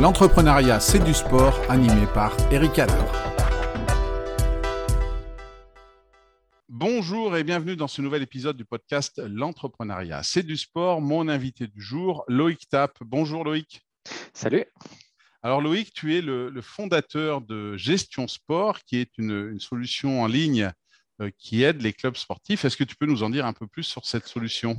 L'entrepreneuriat, 0.00 0.80
c'est 0.80 0.98
du 0.98 1.14
sport, 1.14 1.56
animé 1.70 2.08
par 2.12 2.36
Eric 2.50 2.80
Adler. 2.80 2.96
Bonjour 6.68 7.36
et 7.36 7.44
bienvenue 7.44 7.76
dans 7.76 7.86
ce 7.86 8.02
nouvel 8.02 8.20
épisode 8.22 8.56
du 8.56 8.64
podcast 8.64 9.22
L'entrepreneuriat, 9.24 10.24
c'est 10.24 10.42
du 10.42 10.56
sport. 10.56 11.00
Mon 11.00 11.28
invité 11.28 11.68
du 11.68 11.80
jour, 11.80 12.24
Loïc 12.26 12.68
Tap. 12.68 12.98
Bonjour 13.02 13.44
Loïc. 13.44 13.86
Salut. 14.32 14.64
Alors 15.44 15.60
Loïc, 15.60 15.92
tu 15.92 16.16
es 16.16 16.22
le, 16.22 16.52
fondateur 16.60 17.40
de 17.40 17.76
Gestion 17.76 18.26
Sport, 18.26 18.80
qui 18.80 18.96
est 18.96 19.16
une, 19.16 19.60
solution 19.60 20.22
en 20.22 20.26
ligne 20.26 20.72
euh, 21.20 21.30
qui 21.38 21.62
aide 21.62 21.80
les 21.82 21.92
clubs 21.92 22.16
sportifs. 22.16 22.64
Est-ce 22.64 22.76
que 22.76 22.82
tu 22.82 22.96
peux 22.96 23.06
nous 23.06 23.22
en 23.22 23.30
dire 23.30 23.46
un 23.46 23.52
peu 23.52 23.68
plus 23.68 23.84
sur 23.84 24.04
cette 24.04 24.26
solution? 24.26 24.76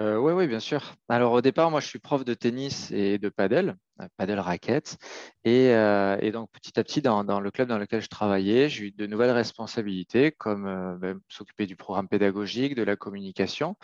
Euh, 0.00 0.16
oui, 0.16 0.32
oui, 0.32 0.46
bien 0.46 0.60
sûr. 0.60 0.94
Alors 1.08 1.32
au 1.32 1.40
départ, 1.40 1.70
moi, 1.70 1.80
je 1.80 1.86
suis 1.86 1.98
prof 1.98 2.24
de 2.24 2.34
tennis 2.34 2.90
et 2.90 3.18
de 3.18 3.28
padel, 3.28 3.76
euh, 4.00 4.08
padel 4.16 4.40
raquette. 4.40 4.96
Et, 5.44 5.66
et, 5.68 6.30
donc 6.32 6.50
petit 6.52 6.78
à 6.78 6.84
petit, 6.84 7.02
dans, 7.02 7.22
le 7.22 7.50
club 7.50 7.68
dans 7.68 7.78
lequel 7.78 8.00
je 8.02 8.08
travaillais, 8.08 8.68
j'ai 8.68 8.86
eu 8.86 8.90
de 8.90 9.06
nouvelles 9.06 9.30
responsabilités, 9.30 10.32
comme 10.32 10.98
ben, 11.00 11.20
s'occuper 11.28 11.66
du 11.66 11.76
programme 11.76 12.08
pédagogique, 12.08 12.74
de 12.74 12.82
la 12.82 12.96
communication. 12.96 13.76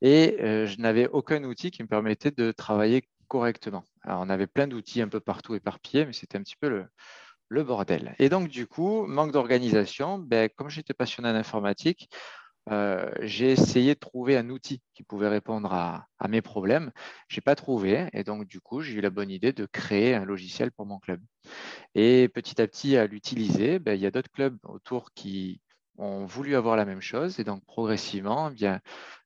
Et 0.00 0.36
je 0.40 0.80
n'avais 0.80 1.08
aucun 1.08 1.42
outil 1.44 1.70
qui 1.70 1.82
me 1.82 1.88
permettait 1.88 2.30
de 2.30 2.52
travailler 2.52 3.08
correctement. 3.28 3.84
Alors, 4.02 4.20
on 4.22 4.30
avait 4.30 4.46
plein 4.46 4.66
d'outils 4.66 5.02
un 5.02 5.08
peu 5.08 5.20
partout 5.20 5.54
éparpillés, 5.54 6.06
mais 6.06 6.12
c'était 6.12 6.38
un 6.38 6.42
petit 6.42 6.56
peu 6.56 6.68
le, 7.50 7.62
bordel. 7.62 8.14
Et 8.18 8.28
donc, 8.28 8.48
du 8.48 8.66
coup, 8.66 9.06
manque 9.06 9.32
d'organisation, 9.32 10.18
ben, 10.18 10.48
comme 10.56 10.70
j'étais 10.70 10.94
passionné 10.94 11.28
en 11.28 11.34
informatique, 11.34 12.10
euh, 12.70 13.10
j'ai 13.20 13.50
essayé 13.52 13.94
de 13.94 13.98
trouver 13.98 14.36
un 14.36 14.50
outil 14.50 14.82
qui 14.94 15.02
pouvait 15.02 15.28
répondre 15.28 15.72
à, 15.72 16.06
mes 16.28 16.42
problèmes. 16.42 16.90
Je 17.28 17.36
n'ai 17.36 17.42
pas 17.42 17.54
trouvé. 17.54 18.08
Et 18.12 18.24
donc, 18.24 18.46
du 18.46 18.60
coup, 18.60 18.80
j'ai 18.80 18.94
eu 18.94 19.00
la 19.00 19.10
bonne 19.10 19.30
idée 19.30 19.52
de 19.52 19.66
créer 19.66 20.14
un 20.14 20.24
logiciel 20.24 20.72
pour 20.72 20.86
mon 20.86 20.98
club. 20.98 21.20
Et 21.94 22.28
petit 22.28 22.60
à 22.60 22.66
petit, 22.66 22.96
à 22.96 23.06
l'utiliser, 23.06 23.78
ben, 23.78 23.94
il 23.94 24.00
y 24.00 24.06
a 24.06 24.10
d'autres 24.10 24.30
clubs 24.30 24.58
autour 24.64 25.12
qui 25.12 25.60
ont 25.98 26.26
voulu 26.26 26.56
avoir 26.56 26.76
la 26.76 26.84
même 26.84 27.00
chose. 27.00 27.40
Et 27.40 27.44
donc, 27.44 27.64
progressivement, 27.66 28.50
eh 28.60 28.66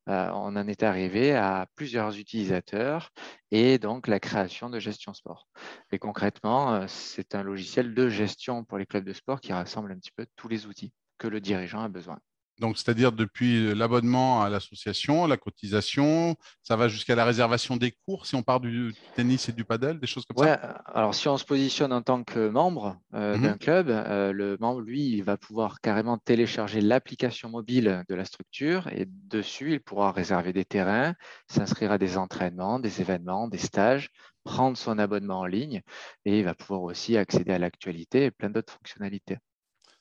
euh, 0.08 0.30
on 0.34 0.56
en 0.56 0.66
est 0.66 0.82
arrivé 0.82 1.32
à 1.32 1.66
plusieurs 1.76 2.18
utilisateurs 2.18 3.10
et 3.52 3.78
donc 3.78 4.08
la 4.08 4.18
création 4.18 4.68
de 4.68 4.80
gestion 4.80 5.14
sport. 5.14 5.46
Et 5.92 5.98
concrètement, 5.98 6.74
euh, 6.74 6.86
c'est 6.88 7.36
un 7.36 7.42
logiciel 7.44 7.94
de 7.94 8.08
gestion 8.08 8.64
pour 8.64 8.78
les 8.78 8.86
clubs 8.86 9.04
de 9.04 9.12
sport 9.12 9.40
qui 9.40 9.52
rassemble 9.52 9.92
un 9.92 9.98
petit 9.98 10.10
peu 10.10 10.26
tous 10.34 10.48
les 10.48 10.66
outils 10.66 10.92
que 11.18 11.28
le 11.28 11.40
dirigeant 11.40 11.82
a 11.82 11.88
besoin. 11.88 12.18
Donc, 12.62 12.78
c'est-à-dire 12.78 13.10
depuis 13.10 13.74
l'abonnement 13.74 14.40
à 14.40 14.48
l'association, 14.48 15.26
la 15.26 15.36
cotisation, 15.36 16.36
ça 16.62 16.76
va 16.76 16.86
jusqu'à 16.86 17.16
la 17.16 17.24
réservation 17.24 17.76
des 17.76 17.90
cours 17.90 18.24
si 18.24 18.36
on 18.36 18.44
part 18.44 18.60
du 18.60 18.94
tennis 19.16 19.48
et 19.48 19.52
du 19.52 19.64
padel, 19.64 19.98
des 19.98 20.06
choses 20.06 20.24
comme 20.26 20.44
ça? 20.44 20.54
Alors, 20.54 21.12
si 21.12 21.26
on 21.26 21.36
se 21.36 21.44
positionne 21.44 21.92
en 21.92 22.02
tant 22.02 22.22
que 22.22 22.48
membre 22.48 23.00
euh, 23.14 23.36
mmh 23.36 23.42
d'un 23.42 23.56
club, 23.56 23.88
euh, 23.90 24.32
le 24.32 24.56
membre, 24.60 24.80
lui, 24.80 25.08
il 25.08 25.24
va 25.24 25.36
pouvoir 25.36 25.80
carrément 25.80 26.18
télécharger 26.18 26.80
l'application 26.80 27.48
mobile 27.48 28.04
de 28.08 28.14
la 28.14 28.24
structure 28.24 28.86
et 28.92 29.08
dessus, 29.08 29.72
il 29.72 29.80
pourra 29.80 30.12
réserver 30.12 30.52
des 30.52 30.64
terrains, 30.64 31.16
s'inscrire 31.48 31.90
à 31.90 31.98
des 31.98 32.16
entraînements, 32.16 32.78
des 32.78 33.00
événements, 33.00 33.48
des 33.48 33.58
stages, 33.58 34.10
prendre 34.44 34.76
son 34.76 35.00
abonnement 35.00 35.40
en 35.40 35.46
ligne 35.46 35.82
et 36.24 36.38
il 36.38 36.44
va 36.44 36.54
pouvoir 36.54 36.82
aussi 36.82 37.16
accéder 37.16 37.50
à 37.50 37.58
l'actualité 37.58 38.26
et 38.26 38.30
plein 38.30 38.50
d'autres 38.50 38.72
fonctionnalités. 38.72 39.38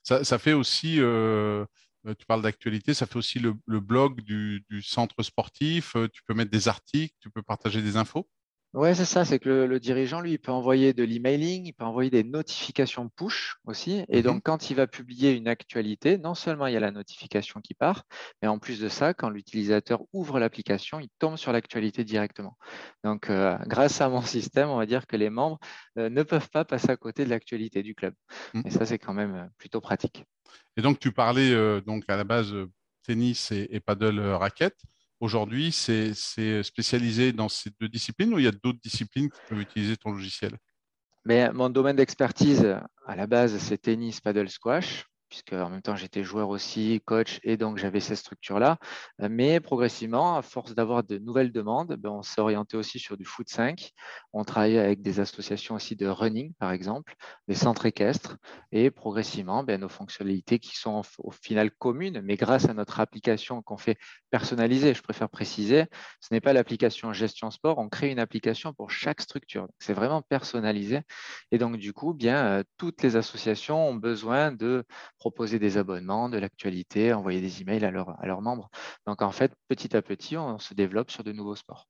Ça, 0.03 0.39
fait 0.39 0.53
aussi 0.53 0.97
euh, 0.99 1.65
tu 2.17 2.25
parles 2.25 2.41
d'actualité, 2.41 2.93
ça 2.93 3.05
fait 3.05 3.17
aussi 3.17 3.39
le, 3.39 3.53
blog 3.79 4.21
du, 4.21 4.63
centre 4.81 5.21
sportif, 5.23 5.95
euh, 5.95 6.07
tu 6.11 6.23
peux 6.23 6.33
mettre 6.33 6.51
des 6.51 6.67
articles, 6.67 7.15
tu 7.19 7.29
peux 7.29 7.43
partager 7.43 7.81
des 7.81 7.97
infos? 7.97 8.27
Oui, 8.73 8.95
c'est 8.95 9.05
ça, 9.05 9.25
c'est 9.25 9.39
que 9.39 9.49
le, 9.49 9.79
dirigeant, 9.79 10.21
lui, 10.21 10.33
il 10.33 10.39
peut 10.39 10.51
envoyer 10.51 10.93
de 10.93 11.03
l'emailing, 11.03 11.65
il 11.65 11.73
peut 11.73 11.83
envoyer 11.83 12.09
des 12.09 12.23
notifications 12.23 13.09
push 13.09 13.57
aussi. 13.65 14.05
Et 14.09 14.19
mmh 14.19 14.23
donc, 14.23 14.43
quand 14.43 14.69
il 14.69 14.75
va 14.75 14.87
publier 14.87 15.31
une 15.31 15.47
actualité, 15.47 16.17
non 16.17 16.35
seulement 16.35 16.67
il 16.67 16.73
y 16.73 16.77
a 16.77 16.79
la 16.79 16.91
notification 16.91 17.59
qui 17.61 17.73
part, 17.73 18.03
mais 18.41 18.47
en 18.47 18.59
plus 18.59 18.79
de 18.79 18.89
ça, 18.89 19.13
quand 19.13 19.29
l'utilisateur 19.29 20.03
ouvre 20.13 20.39
l'application, 20.39 20.99
il 20.99 21.09
tombe 21.19 21.37
sur 21.37 21.51
l'actualité 21.51 22.03
directement. 22.03 22.57
Donc, 23.03 23.29
euh, 23.29 23.57
grâce 23.67 24.01
à 24.01 24.09
mon 24.09 24.21
système, 24.21 24.69
on 24.69 24.77
va 24.77 24.85
dire 24.85 25.07
que 25.07 25.15
les 25.15 25.29
membres 25.29 25.59
ne 25.95 26.23
peuvent 26.23 26.49
pas 26.49 26.65
passer 26.65 26.89
à 26.89 26.97
côté 26.97 27.25
de 27.25 27.29
l'actualité 27.29 27.83
du 27.83 27.95
club. 27.95 28.13
Mmh. 28.53 28.61
Et 28.65 28.69
ça, 28.69 28.85
c'est 28.85 28.99
quand 28.99 29.13
même 29.13 29.49
plutôt 29.57 29.81
pratique. 29.81 30.25
Et 30.77 30.81
donc, 30.81 30.99
tu 30.99 31.11
parlais 31.11 31.51
euh, 31.51 31.81
donc 31.81 32.03
à 32.07 32.17
la 32.17 32.23
base 32.23 32.53
euh, 32.53 32.71
tennis 33.03 33.51
et, 33.51 33.79
paddle 33.79 34.19
euh, 34.19 34.37
raquette. 34.37 34.79
Aujourd'hui, 35.21 35.71
c'est 35.71 36.13
spécialisé 36.63 37.31
dans 37.31 37.47
ces 37.47 37.69
deux 37.79 37.87
disciplines 37.87 38.33
ou 38.33 38.39
il 38.39 38.45
y 38.45 38.47
a 38.47 38.51
d'autres 38.51 38.79
disciplines 38.83 39.29
qui 39.29 39.39
peuvent 39.47 39.61
utiliser 39.61 39.95
ton 39.95 40.11
logiciel? 40.11 40.57
Mais 41.25 41.53
mon 41.53 41.69
domaine 41.69 41.95
d'expertise, 41.95 42.65
à 43.05 43.15
la 43.15 43.27
base, 43.27 43.55
c'est 43.59 43.77
tennis, 43.77 44.19
paddle, 44.19 44.49
squash 44.49 45.05
puisque 45.31 45.53
en 45.53 45.69
même 45.69 45.81
temps 45.81 45.95
j'étais 45.95 46.23
joueur 46.23 46.49
aussi, 46.49 47.01
coach, 47.05 47.39
et 47.43 47.57
donc 47.57 47.77
j'avais 47.77 48.01
cette 48.01 48.17
structure-là. 48.17 48.77
Euh, 49.21 49.29
mais 49.31 49.61
progressivement, 49.61 50.35
à 50.35 50.41
force 50.41 50.75
d'avoir 50.75 51.03
de 51.03 51.17
nouvelles 51.17 51.53
demandes, 51.53 51.95
ben, 51.95 52.09
on 52.09 52.21
s'est 52.21 52.41
orienté 52.41 52.75
aussi 52.77 52.99
sur 52.99 53.17
du 53.17 53.25
foot 53.25 53.47
5. 53.49 53.91
On 54.33 54.43
travaillait 54.43 54.79
avec 54.79 55.01
des 55.01 55.21
associations 55.21 55.75
aussi 55.75 55.95
de 55.95 56.05
running, 56.07 56.53
par 56.59 56.71
exemple, 56.71 57.15
des 57.47 57.55
centres 57.55 57.85
équestres, 57.85 58.37
et 58.73 58.91
progressivement, 58.91 59.63
ben, 59.63 59.79
nos 59.79 59.89
fonctionnalités 59.89 60.59
qui 60.59 60.75
sont 60.77 61.01
au 61.17 61.31
final 61.31 61.71
communes, 61.71 62.21
mais 62.21 62.35
grâce 62.35 62.67
à 62.67 62.73
notre 62.73 62.99
application 62.99 63.61
qu'on 63.61 63.77
fait 63.77 63.97
personnaliser, 64.31 64.93
je 64.93 65.01
préfère 65.01 65.29
préciser, 65.29 65.85
ce 66.19 66.33
n'est 66.33 66.41
pas 66.41 66.51
l'application 66.51 67.13
gestion 67.13 67.51
sport, 67.51 67.77
on 67.77 67.87
crée 67.87 68.11
une 68.11 68.19
application 68.19 68.73
pour 68.73 68.91
chaque 68.91 69.21
structure. 69.21 69.67
C'est 69.79 69.93
vraiment 69.93 70.21
personnalisé. 70.21 71.01
Et 71.51 71.57
donc, 71.57 71.77
du 71.77 71.93
coup, 71.93 72.13
bien, 72.13 72.45
euh, 72.45 72.63
toutes 72.77 73.01
les 73.01 73.15
associations 73.15 73.89
ont 73.89 73.95
besoin 73.95 74.51
de 74.51 74.83
proposer 75.21 75.59
des 75.59 75.77
abonnements, 75.77 76.29
de 76.29 76.39
l'actualité, 76.39 77.13
envoyer 77.13 77.41
des 77.41 77.61
emails 77.61 77.85
à, 77.85 77.89
à 77.89 78.25
leurs 78.25 78.41
membres. 78.41 78.69
Donc 79.05 79.21
en 79.21 79.31
fait, 79.31 79.53
petit 79.67 79.95
à 79.95 80.01
petit, 80.01 80.35
on 80.35 80.57
se 80.57 80.73
développe 80.73 81.11
sur 81.11 81.23
de 81.23 81.31
nouveaux 81.31 81.55
sports. 81.55 81.85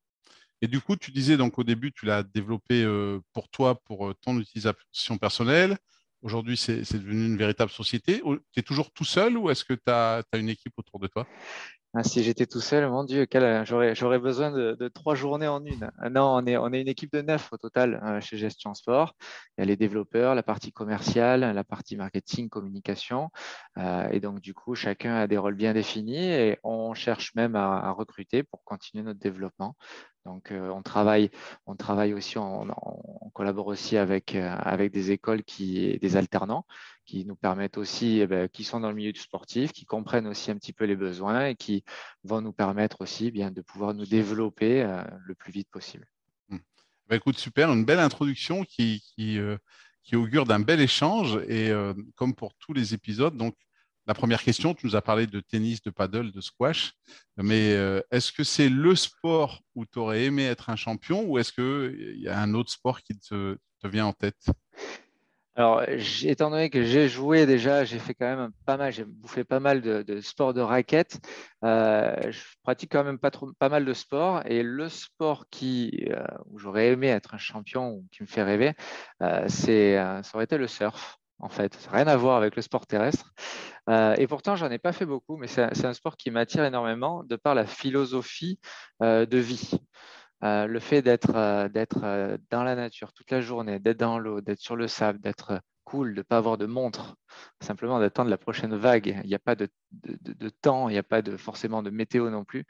Et 0.60 0.68
du 0.68 0.82
coup, 0.82 0.96
tu 0.96 1.10
disais 1.12 1.38
donc 1.38 1.58
au 1.58 1.64
début, 1.64 1.92
tu 1.92 2.04
l'as 2.04 2.22
développé 2.22 2.84
euh, 2.84 3.20
pour 3.32 3.48
toi, 3.48 3.80
pour 3.86 4.06
euh, 4.06 4.14
ton 4.20 4.38
utilisation 4.38 5.16
personnelle. 5.16 5.78
Aujourd'hui, 6.20 6.58
c'est 6.58 6.92
devenu 6.92 7.24
une 7.26 7.38
véritable 7.38 7.70
société. 7.70 8.22
Tu 8.52 8.60
es 8.60 8.62
toujours 8.62 8.92
tout 8.92 9.04
seul 9.04 9.38
ou 9.38 9.48
est-ce 9.50 9.64
que 9.64 9.72
tu 9.72 9.90
as, 9.90 10.22
une 10.34 10.50
équipe 10.50 10.74
autour 10.76 11.00
de 11.00 11.08
toi? 11.08 11.26
Ah, 11.94 12.02
si 12.04 12.22
j'étais 12.22 12.46
tout 12.46 12.60
seul, 12.60 12.88
mon 12.88 13.04
Dieu, 13.04 13.26
j'aurais 13.64 14.18
besoin 14.18 14.50
de, 14.50 14.88
trois 14.88 15.14
journées 15.14 15.46
en 15.46 15.62
une. 15.62 15.90
Ah, 15.98 16.08
non, 16.08 16.22
on 16.42 16.46
est, 16.46 16.80
une 16.80 16.88
équipe 16.88 17.12
de 17.12 17.20
neuf 17.20 17.52
au 17.52 17.58
total 17.58 18.00
euh, 18.02 18.18
chez 18.18 18.38
Gestion 18.38 18.72
Sport. 18.72 19.14
Il 19.58 19.60
y 19.60 19.62
a 19.62 19.66
les 19.66 19.76
développeurs, 19.76 20.34
la 20.34 20.42
partie 20.42 20.72
commerciale, 20.72 21.40
la 21.40 21.64
partie 21.64 21.96
marketing, 21.96 22.48
communication. 22.48 23.28
Euh, 23.76 24.08
et 24.10 24.20
donc, 24.20 24.40
du 24.40 24.54
coup, 24.54 24.74
chacun 24.74 25.16
a 25.16 25.26
des 25.26 25.36
rôles 25.36 25.54
bien 25.54 25.74
définis 25.74 26.16
et 26.16 26.58
on 26.62 26.81
cherche 26.94 27.34
même 27.34 27.56
à 27.56 27.90
recruter 27.92 28.42
pour 28.42 28.64
continuer 28.64 29.02
notre 29.02 29.20
développement. 29.20 29.76
Donc, 30.24 30.52
euh, 30.52 30.68
on, 30.68 30.82
travaille, 30.82 31.30
on 31.66 31.74
travaille 31.74 32.14
aussi, 32.14 32.38
on, 32.38 32.68
collabore 33.34 33.66
aussi 33.66 33.96
avec, 33.96 34.34
euh, 34.34 34.54
avec 34.60 34.92
des 34.92 35.10
écoles, 35.10 35.42
qui, 35.42 35.98
des 35.98 36.16
alternants, 36.16 36.64
qui 37.06 37.24
nous 37.24 37.34
permettent 37.34 37.76
aussi, 37.76 38.20
eh 38.20 38.26
ben, 38.26 38.48
qui 38.48 38.62
sont 38.62 38.80
dans 38.80 38.90
le 38.90 38.94
milieu 38.94 39.12
du 39.12 39.20
sportif, 39.20 39.72
qui 39.72 39.84
comprennent 39.84 40.28
aussi 40.28 40.50
un 40.50 40.56
petit 40.56 40.72
peu 40.72 40.84
les 40.84 40.96
besoins 40.96 41.46
et 41.46 41.56
qui 41.56 41.82
vont 42.22 42.40
nous 42.40 42.52
permettre 42.52 43.00
aussi 43.00 43.26
eh 43.26 43.30
bien, 43.32 43.50
de 43.50 43.62
pouvoir 43.62 43.94
nous 43.94 44.06
développer 44.06 44.82
euh, 44.82 45.02
le 45.24 45.34
plus 45.34 45.50
vite 45.50 45.68
possible. 45.70 46.06
Mmh. 46.50 46.58
Écoute, 47.10 47.38
super, 47.38 47.72
une 47.72 47.84
belle 47.84 47.98
introduction 47.98 48.64
qui, 48.64 49.02
qui, 49.14 49.38
qui 50.04 50.16
augure 50.16 50.44
d'un 50.44 50.60
bel 50.60 50.80
échange. 50.80 51.36
Et 51.48 51.70
comme 52.14 52.34
pour 52.34 52.54
tous 52.54 52.72
les 52.72 52.94
épisodes, 52.94 53.36
donc 53.36 53.54
la 54.06 54.14
première 54.14 54.42
question, 54.42 54.74
tu 54.74 54.86
nous 54.86 54.96
as 54.96 55.02
parlé 55.02 55.26
de 55.26 55.40
tennis, 55.40 55.82
de 55.82 55.90
paddle, 55.90 56.32
de 56.32 56.40
squash, 56.40 56.94
mais 57.36 57.72
euh, 57.74 58.00
est-ce 58.10 58.32
que 58.32 58.42
c'est 58.42 58.68
le 58.68 58.96
sport 58.96 59.60
où 59.74 59.86
tu 59.86 59.98
aurais 59.98 60.24
aimé 60.24 60.44
être 60.44 60.70
un 60.70 60.76
champion 60.76 61.24
ou 61.24 61.38
est-ce 61.38 61.52
qu'il 61.52 62.20
y 62.20 62.28
a 62.28 62.40
un 62.40 62.54
autre 62.54 62.70
sport 62.70 63.00
qui 63.02 63.18
te, 63.18 63.56
vient 63.84 64.06
en 64.06 64.12
tête? 64.12 64.44
Alors, 65.54 65.82
étant 66.22 66.50
donné 66.50 66.70
que 66.70 66.82
j'ai 66.82 67.10
joué 67.10 67.44
déjà, 67.44 67.84
j'ai 67.84 67.98
fait 67.98 68.14
quand 68.14 68.24
même 68.24 68.52
pas 68.64 68.78
mal, 68.78 68.90
j'ai 68.90 69.04
bouffé 69.04 69.44
pas 69.44 69.60
mal 69.60 69.82
de, 69.82 70.20
sports 70.22 70.54
de 70.54 70.62
raquettes. 70.62 71.20
Euh, 71.62 72.16
je 72.30 72.40
pratique 72.62 72.90
quand 72.90 73.04
même 73.04 73.18
pas, 73.18 73.68
mal 73.68 73.84
de 73.84 73.92
sports. 73.92 74.42
Et 74.46 74.62
le 74.62 74.88
sport 74.88 75.44
qui, 75.50 76.08
euh, 76.10 76.24
où 76.46 76.58
j'aurais 76.58 76.88
aimé 76.88 77.08
être 77.08 77.34
un 77.34 77.38
champion 77.38 77.90
ou 77.90 78.06
qui 78.10 78.22
me 78.22 78.28
fait 78.28 78.42
rêver, 78.42 78.72
c'est, 79.46 79.96
ça 79.96 80.30
aurait 80.34 80.44
été 80.44 80.56
le 80.56 80.68
surf 80.68 81.18
en 81.38 81.48
fait. 81.48 81.88
Rien 81.90 82.06
à 82.06 82.16
voir 82.16 82.36
avec 82.36 82.56
le 82.56 82.62
sport 82.62 82.86
terrestre. 82.86 83.32
Euh, 83.88 84.14
et 84.16 84.26
pourtant, 84.26 84.56
j'en 84.56 84.70
ai 84.70 84.78
pas 84.78 84.92
fait 84.92 85.06
beaucoup, 85.06 85.36
mais 85.36 85.48
c'est 85.48 85.84
un 85.84 85.92
sport 85.94 86.16
qui 86.16 86.30
m'attire 86.30 86.64
énormément 86.64 87.24
de 87.24 87.36
par 87.36 87.54
la 87.54 87.66
philosophie 87.66 88.60
euh, 89.02 89.26
de 89.26 89.38
vie. 89.38 89.70
Euh, 90.44 90.66
le 90.66 90.80
fait 90.80 91.02
d'être 91.02 91.32
dans 92.50 92.64
la 92.64 92.74
nature 92.74 93.12
toute 93.12 93.30
la 93.30 93.40
journée, 93.40 93.78
d'être 93.78 93.98
dans 93.98 94.18
l'eau, 94.18 94.40
d'être 94.40 94.60
sur 94.60 94.76
le 94.76 94.88
sable, 94.88 95.20
d'être 95.20 95.60
cool 95.84 96.14
de 96.14 96.20
ne 96.20 96.22
pas 96.22 96.38
avoir 96.38 96.58
de 96.58 96.66
montre, 96.66 97.16
simplement 97.60 97.98
d'attendre 98.00 98.30
la 98.30 98.38
prochaine 98.38 98.74
vague. 98.74 99.18
Il 99.24 99.28
n'y 99.28 99.34
a 99.34 99.38
pas 99.38 99.54
de, 99.54 99.68
temps, 100.62 100.88
il 100.88 100.92
n'y 100.92 100.98
a 100.98 101.02
pas 101.02 101.22
de, 101.22 101.36
forcément 101.36 101.82
de 101.82 101.90
météo 101.90 102.30
non 102.30 102.44
plus. 102.44 102.64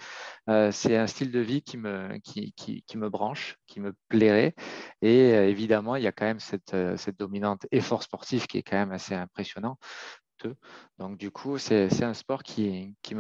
Euh, 0.49 0.73
c'est 0.73 0.97
un 0.97 1.07
style 1.07 1.31
de 1.31 1.41
vie 1.41 1.63
qui 1.63 1.77
me, 1.79 2.19
qui, 2.19 2.97
me 2.97 3.09
branche, 3.09 3.57
qui 3.67 3.81
me 3.81 3.95
plairait. 4.09 4.55
Et 5.01 5.33
euh, 5.35 5.49
évidemment, 5.49 5.97
il 5.97 6.03
y 6.03 6.07
a 6.07 6.13
quand 6.13 6.27
même 6.27 6.41
cette, 6.41 6.75
euh, 6.75 6.97
cette 6.97 7.19
dominante 7.19 7.67
effort 7.71 8.03
sportif 8.03 8.47
qui 8.47 8.59
est 8.59 8.63
quand 8.63 8.77
même 8.77 8.93
assez 8.93 9.15
impressionnant. 9.15 9.79
Donc, 10.99 11.19
du 11.19 11.31
coup, 11.31 11.59
c'est 11.59 12.03
un 12.03 12.15
sport 12.15 12.43
qui, 12.43 12.97
qui 13.03 13.15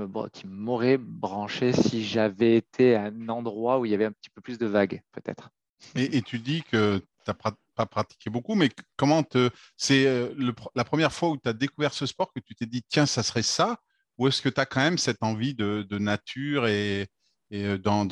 m'aurait 0.44 0.99
branché 0.99 1.73
si 1.73 2.05
j'avais 2.05 2.56
été 2.56 2.97
à 2.97 3.05
un 3.05 3.29
endroit 3.29 3.79
où 3.79 3.87
il 3.87 3.93
y 3.93 3.94
avait 3.94 4.05
un 4.05 4.12
petit 4.12 4.31
peu 4.31 4.41
plus 4.41 4.59
de 4.59 4.67
vagues, 4.67 5.03
peut-être. 5.12 5.50
Et, 5.94 6.17
et, 6.17 6.23
tu 6.23 6.39
dis 6.39 6.62
que 6.62 7.00
n'as 7.30 7.52
pas 7.74 7.86
pratiqué 7.86 8.30
beaucoup, 8.30 8.54
mais 8.54 8.70
comment 8.96 9.22
te... 9.22 9.50
c'est 9.76 10.06
euh, 10.06 10.34
la 10.74 10.84
première 10.84 11.12
fois 11.12 11.30
où 11.30 11.36
tu 11.36 11.48
as 11.48 11.52
découvert 11.52 11.94
ce 11.94 12.06
sport 12.06 12.32
que 12.32 12.40
tu 12.40 12.54
t'es 12.54 12.66
dit, 12.66 12.82
tiens, 12.88 13.06
ça 13.06 13.22
serait 13.22 13.42
ça 13.42 13.78
Ou 14.19 14.28
est-ce 14.28 14.42
que 14.42 14.48
tu 14.48 14.60
as 14.60 14.66
quand 14.66 14.80
même 14.80 14.98
cette 14.98 15.22
envie 15.22 15.54
de, 15.54 15.98
nature 15.98 16.66
et, 16.66 17.08
euh, 17.52 17.78
dans, 17.78 18.06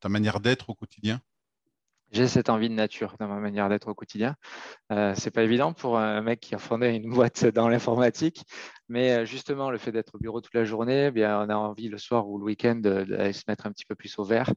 ta 0.00 0.08
manière 0.08 0.40
d'être 0.40 0.70
au 0.70 0.74
quotidien? 0.74 1.20
J'ai 2.12 2.28
cette 2.28 2.48
envie 2.48 2.68
de 2.68 2.74
nature 2.74 3.16
dans 3.18 3.28
ma 3.28 3.38
manière 3.40 3.68
d'être 3.68 3.88
au 3.88 3.94
quotidien. 3.94 4.36
Euh, 4.92 5.14
c'est 5.16 5.30
pas 5.30 5.42
évident 5.42 5.72
pour 5.72 5.98
un 5.98 6.22
mec 6.22 6.40
qui 6.40 6.54
a 6.54 6.58
fondé 6.58 6.88
une 6.88 7.10
boîte 7.10 7.44
dans 7.54 7.68
l'informatique, 7.68 8.44
mais 8.88 9.12
euh, 9.12 9.24
justement 9.24 9.70
le 9.70 9.78
fait 9.78 9.92
d'être 9.92 10.14
au 10.14 10.18
bureau 10.18 10.40
toute 10.40 10.54
la 10.54 10.64
journée, 10.64 11.06
eh 11.06 11.10
bien 11.10 11.40
on 11.40 11.48
a 11.48 11.56
envie 11.56 11.88
le 11.88 11.98
soir 11.98 12.28
ou 12.28 12.38
le 12.38 12.44
week-end 12.44 12.76
d'aller 12.76 13.32
se 13.32 13.44
mettre 13.48 13.66
un 13.66 13.72
petit 13.72 13.84
peu 13.84 13.94
plus 13.94 14.18
au 14.18 14.24
vert, 14.24 14.52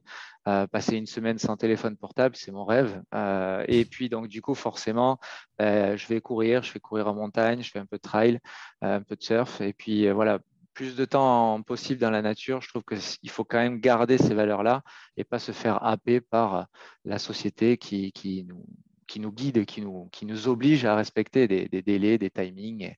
euh, 0.48 0.66
passer 0.66 0.96
une 0.96 1.06
semaine 1.06 1.38
sans 1.38 1.56
téléphone 1.56 1.96
portable, 1.96 2.36
c'est 2.36 2.52
mon 2.52 2.64
rêve. 2.64 3.02
Euh, 3.14 3.64
et 3.68 3.84
puis 3.84 4.08
donc 4.08 4.28
du 4.28 4.40
coup 4.42 4.54
forcément, 4.54 5.18
je 5.58 6.06
vais 6.08 6.20
courir, 6.20 6.62
je 6.62 6.72
vais 6.72 6.80
courir 6.80 7.08
en 7.08 7.14
montagne, 7.14 7.62
je 7.62 7.70
fais 7.70 7.78
un 7.78 7.86
peu 7.86 7.96
de 7.96 8.02
trail, 8.02 8.38
un 8.80 9.02
peu 9.02 9.16
de 9.16 9.22
surf, 9.22 9.60
et 9.60 9.72
puis 9.72 10.08
voilà 10.10 10.38
plus 10.80 10.96
de 10.96 11.04
temps 11.04 11.60
possible 11.60 12.00
dans 12.00 12.10
la 12.10 12.22
nature, 12.22 12.62
je 12.62 12.68
trouve 12.70 12.84
qu'il 12.84 13.28
faut 13.28 13.44
quand 13.44 13.58
même 13.58 13.80
garder 13.80 14.16
ces 14.16 14.32
valeurs-là 14.32 14.82
et 15.18 15.24
pas 15.24 15.38
se 15.38 15.52
faire 15.52 15.84
happer 15.84 16.22
par 16.22 16.68
la 17.04 17.18
société 17.18 17.76
qui, 17.76 18.46
nous, 18.48 18.64
qui 19.06 19.20
nous 19.20 19.30
guide, 19.30 19.66
qui 19.66 19.82
nous, 19.82 20.08
qui 20.10 20.24
nous 20.24 20.48
oblige 20.48 20.86
à 20.86 20.96
respecter 20.96 21.46
des, 21.46 21.68
délais, 21.82 22.16
des 22.16 22.30
timings 22.30 22.94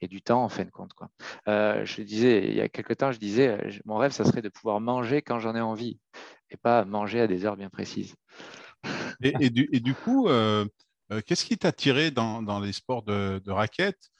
et, 0.00 0.06
du 0.06 0.22
temps 0.22 0.44
en 0.44 0.48
fin 0.48 0.64
de 0.64 0.70
compte. 0.70 0.92
Quoi. 0.92 1.08
Euh, 1.48 1.84
je 1.84 2.02
disais, 2.02 2.46
il 2.46 2.54
y 2.54 2.60
a 2.60 2.68
quelques 2.68 2.98
temps, 2.98 3.10
je 3.10 3.18
disais, 3.18 3.48
euh, 3.48 3.70
mon 3.84 3.96
rêve, 3.96 4.12
ça 4.12 4.24
serait 4.24 4.42
de 4.42 4.48
pouvoir 4.48 4.80
manger 4.80 5.20
quand 5.20 5.40
j'en 5.40 5.56
ai 5.56 5.60
envie 5.60 5.98
et 6.50 6.56
pas 6.56 6.84
manger 6.84 7.20
à 7.20 7.26
des 7.26 7.44
heures 7.44 7.56
bien 7.56 7.68
précises. 7.68 8.14
Et, 9.20 9.50
du, 9.50 9.94
coup, 9.94 10.28
euh, 10.28 10.66
qu'est-ce 11.26 11.44
qui 11.44 11.58
t'a 11.58 11.72
tiré 11.72 12.12
dans, 12.12 12.60
les 12.60 12.72
sports 12.72 13.02
de, 13.02 13.42
de 13.44 13.50
raquettes? 13.50 13.98
euh, 13.98 14.13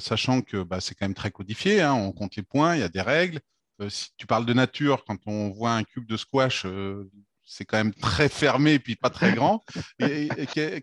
sachant 0.00 0.42
que 0.42 0.62
bah, 0.62 0.80
c'est 0.80 0.94
quand 0.94 1.06
même 1.06 1.14
très 1.14 1.30
codifié, 1.30 1.80
hein, 1.80 1.94
on 1.94 2.12
compte 2.12 2.36
les 2.36 2.42
points, 2.42 2.74
il 2.76 2.80
y 2.80 2.84
a 2.84 2.88
des 2.88 3.00
règles. 3.00 3.40
Euh, 3.80 3.88
si 3.88 4.10
tu 4.16 4.26
parles 4.26 4.46
de 4.46 4.52
nature, 4.52 5.04
quand 5.06 5.18
on 5.26 5.50
voit 5.50 5.72
un 5.72 5.84
cube 5.84 6.06
de 6.06 6.16
squash, 6.16 6.64
euh, 6.66 7.10
c'est 7.44 7.64
quand 7.64 7.78
même 7.78 7.94
très 7.94 8.28
fermé 8.28 8.74
et 8.74 8.78
puis 8.78 8.94
pas 8.94 9.10
très 9.10 9.32
grand. 9.32 9.64
Et, 9.98 10.28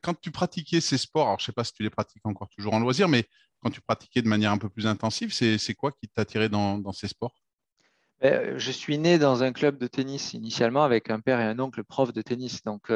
quand 0.02 0.20
tu 0.20 0.32
pratiquais 0.32 0.82
ces 0.82 0.98
sports, 0.98 1.28
alors 1.28 1.40
je 1.40 1.44
ne 1.44 1.46
sais 1.48 1.52
pas 1.54 1.64
si 1.64 1.74
tu 1.74 1.84
les 1.84 1.90
pratiques 1.90 2.26
encore 2.26 2.50
toujours 2.50 2.74
en 2.74 2.80
loisir, 2.80 3.08
mais 3.08 3.26
quand 3.62 3.70
tu 3.70 3.82
pratiquais 3.82 4.22
de 4.22 4.28
manière 4.28 4.52
un 4.52 4.58
peu 4.58 4.70
plus 4.70 4.88
intensive, 4.88 5.32
c'est 5.32 5.74
quoi 5.76 5.92
qui 5.92 6.08
t'attirait 6.10 6.50
dans, 6.50 6.78
dans 6.78 6.92
ces 6.92 7.08
sports? 7.08 7.34
Je 8.22 8.72
suis 8.72 8.98
né 8.98 9.20
dans 9.20 9.44
un 9.44 9.52
club 9.52 9.78
de 9.78 9.88
tennis 9.88 10.34
initialement 10.34 10.84
avec 10.84 11.10
un 11.10 11.20
père 11.20 11.40
et 11.40 11.44
un 11.44 11.60
oncle 11.60 11.84
prof 11.84 12.14
de 12.14 12.22
tennis. 12.22 12.64
Donc, 12.64 12.92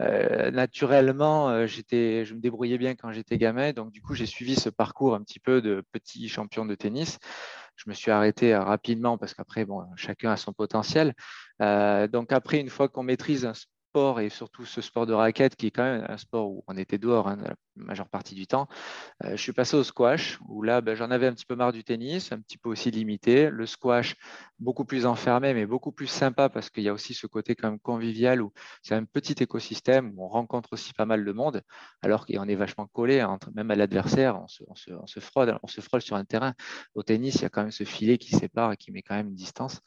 euh, 0.00 0.50
naturellement, 0.50 1.50
euh, 1.50 1.66
j'étais, 1.66 2.24
je 2.24 2.34
me 2.34 2.40
débrouillais 2.40 2.78
bien 2.78 2.94
quand 2.94 3.12
j'étais 3.12 3.38
gamin. 3.38 3.72
Donc, 3.72 3.92
du 3.92 4.00
coup, 4.00 4.14
j'ai 4.14 4.26
suivi 4.26 4.54
ce 4.54 4.70
parcours 4.70 5.14
un 5.14 5.22
petit 5.22 5.40
peu 5.40 5.60
de 5.60 5.84
petit 5.92 6.28
champion 6.28 6.64
de 6.64 6.74
tennis. 6.74 7.18
Je 7.76 7.88
me 7.88 7.94
suis 7.94 8.10
arrêté 8.10 8.54
euh, 8.54 8.62
rapidement 8.62 9.18
parce 9.18 9.34
qu'après, 9.34 9.64
bon, 9.64 9.84
chacun 9.96 10.32
a 10.32 10.36
son 10.36 10.52
potentiel. 10.52 11.14
donc, 11.60 12.32
après, 12.32 12.58
une 12.60 12.70
fois 12.70 12.88
qu'on 12.88 13.02
maîtrise 13.02 13.44
un 13.44 13.54
sport 13.54 14.20
et 14.20 14.30
surtout 14.30 14.64
ce 14.64 14.80
sport 14.80 15.06
de 15.06 15.12
raquette 15.12 15.54
qui 15.54 15.66
est 15.66 15.70
quand 15.70 15.84
même 15.84 16.06
un 16.08 16.16
sport 16.16 16.50
où 16.50 16.64
on 16.66 16.76
était 16.78 16.98
dehors 16.98 17.28
hein, 17.28 17.38
majeure 17.76 18.08
partie 18.08 18.34
du 18.34 18.46
temps. 18.46 18.68
Euh, 19.24 19.32
je 19.32 19.42
suis 19.42 19.52
passé 19.52 19.76
au 19.76 19.84
squash 19.84 20.38
où 20.48 20.62
là 20.62 20.80
ben, 20.80 20.94
j'en 20.94 21.10
avais 21.10 21.26
un 21.26 21.32
petit 21.32 21.46
peu 21.46 21.56
marre 21.56 21.72
du 21.72 21.84
tennis, 21.84 22.32
un 22.32 22.40
petit 22.40 22.58
peu 22.58 22.70
aussi 22.70 22.90
limité. 22.90 23.50
Le 23.50 23.66
squash 23.66 24.16
beaucoup 24.58 24.84
plus 24.84 25.06
enfermé 25.06 25.54
mais 25.54 25.66
beaucoup 25.66 25.92
plus 25.92 26.06
sympa 26.06 26.48
parce 26.48 26.70
qu'il 26.70 26.84
y 26.84 26.88
a 26.88 26.92
aussi 26.92 27.14
ce 27.14 27.26
côté 27.26 27.54
quand 27.54 27.70
même 27.70 27.80
convivial 27.80 28.42
où 28.42 28.52
c'est 28.82 28.94
un 28.94 29.04
petit 29.04 29.42
écosystème 29.42 30.12
où 30.16 30.24
on 30.24 30.28
rencontre 30.28 30.72
aussi 30.72 30.92
pas 30.92 31.06
mal 31.06 31.24
de 31.24 31.32
monde 31.32 31.62
alors 32.02 32.26
qu'on 32.26 32.48
est 32.48 32.54
vachement 32.54 32.86
collé 32.86 33.22
entre, 33.22 33.50
même 33.54 33.70
à 33.70 33.76
l'adversaire, 33.76 34.40
on 34.40 34.48
se, 34.48 34.62
on, 34.64 34.72
on 34.72 35.06
se, 35.06 35.20
on 35.62 35.66
se 35.66 35.80
frôle 35.80 36.02
sur 36.02 36.16
un 36.16 36.24
terrain. 36.24 36.54
Au 36.94 37.02
tennis, 37.02 37.36
il 37.36 37.42
y 37.42 37.44
a 37.44 37.48
quand 37.48 37.62
même 37.62 37.70
ce 37.70 37.84
filet 37.84 38.18
qui 38.18 38.36
sépare 38.36 38.72
et 38.72 38.76
qui 38.76 38.92
met 38.92 39.02
quand 39.02 39.14
même 39.14 39.28
une 39.28 39.34
distance. 39.34 39.80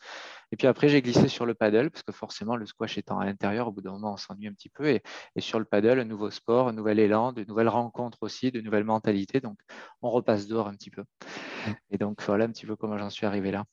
Et 0.51 0.57
puis 0.57 0.67
après, 0.67 0.87
j'ai 0.89 1.01
glissé 1.01 1.27
sur 1.27 1.45
le 1.45 1.53
paddle 1.53 1.89
parce 1.89 2.03
que 2.03 2.11
forcément, 2.11 2.55
le 2.55 2.65
squash 2.65 2.97
étant 2.97 3.19
à 3.19 3.25
l'intérieur, 3.25 3.67
au 3.67 3.71
bout 3.71 3.81
d'un 3.81 3.91
moment, 3.91 4.13
on 4.13 4.17
s'ennuie 4.17 4.47
un 4.47 4.53
petit 4.53 4.69
peu. 4.69 4.87
Et, 4.87 5.01
sur 5.39 5.59
le 5.59 5.65
paddle, 5.65 5.99
un 5.99 6.05
nouveau 6.05 6.29
sport, 6.29 6.67
un 6.67 6.73
nouvel 6.73 6.99
élan, 6.99 7.33
de 7.33 7.43
nouvelles 7.43 7.67
rencontres 7.75 8.23
aussi, 8.23 8.51
de 8.51 8.61
nouvelles 8.61 8.83
mentalités. 8.83 9.39
Donc, 9.39 9.59
on 10.01 10.09
repasse 10.09 10.47
dehors 10.47 10.67
un 10.67 10.73
petit 10.73 10.89
peu. 10.89 11.03
Et 11.91 11.97
donc, 11.97 12.21
voilà 12.23 12.45
un 12.45 12.49
petit 12.49 12.65
peu 12.65 12.75
comment 12.75 12.97
j'en 12.97 13.09
suis 13.09 13.25
arrivé 13.25 13.51
là. 13.51 13.65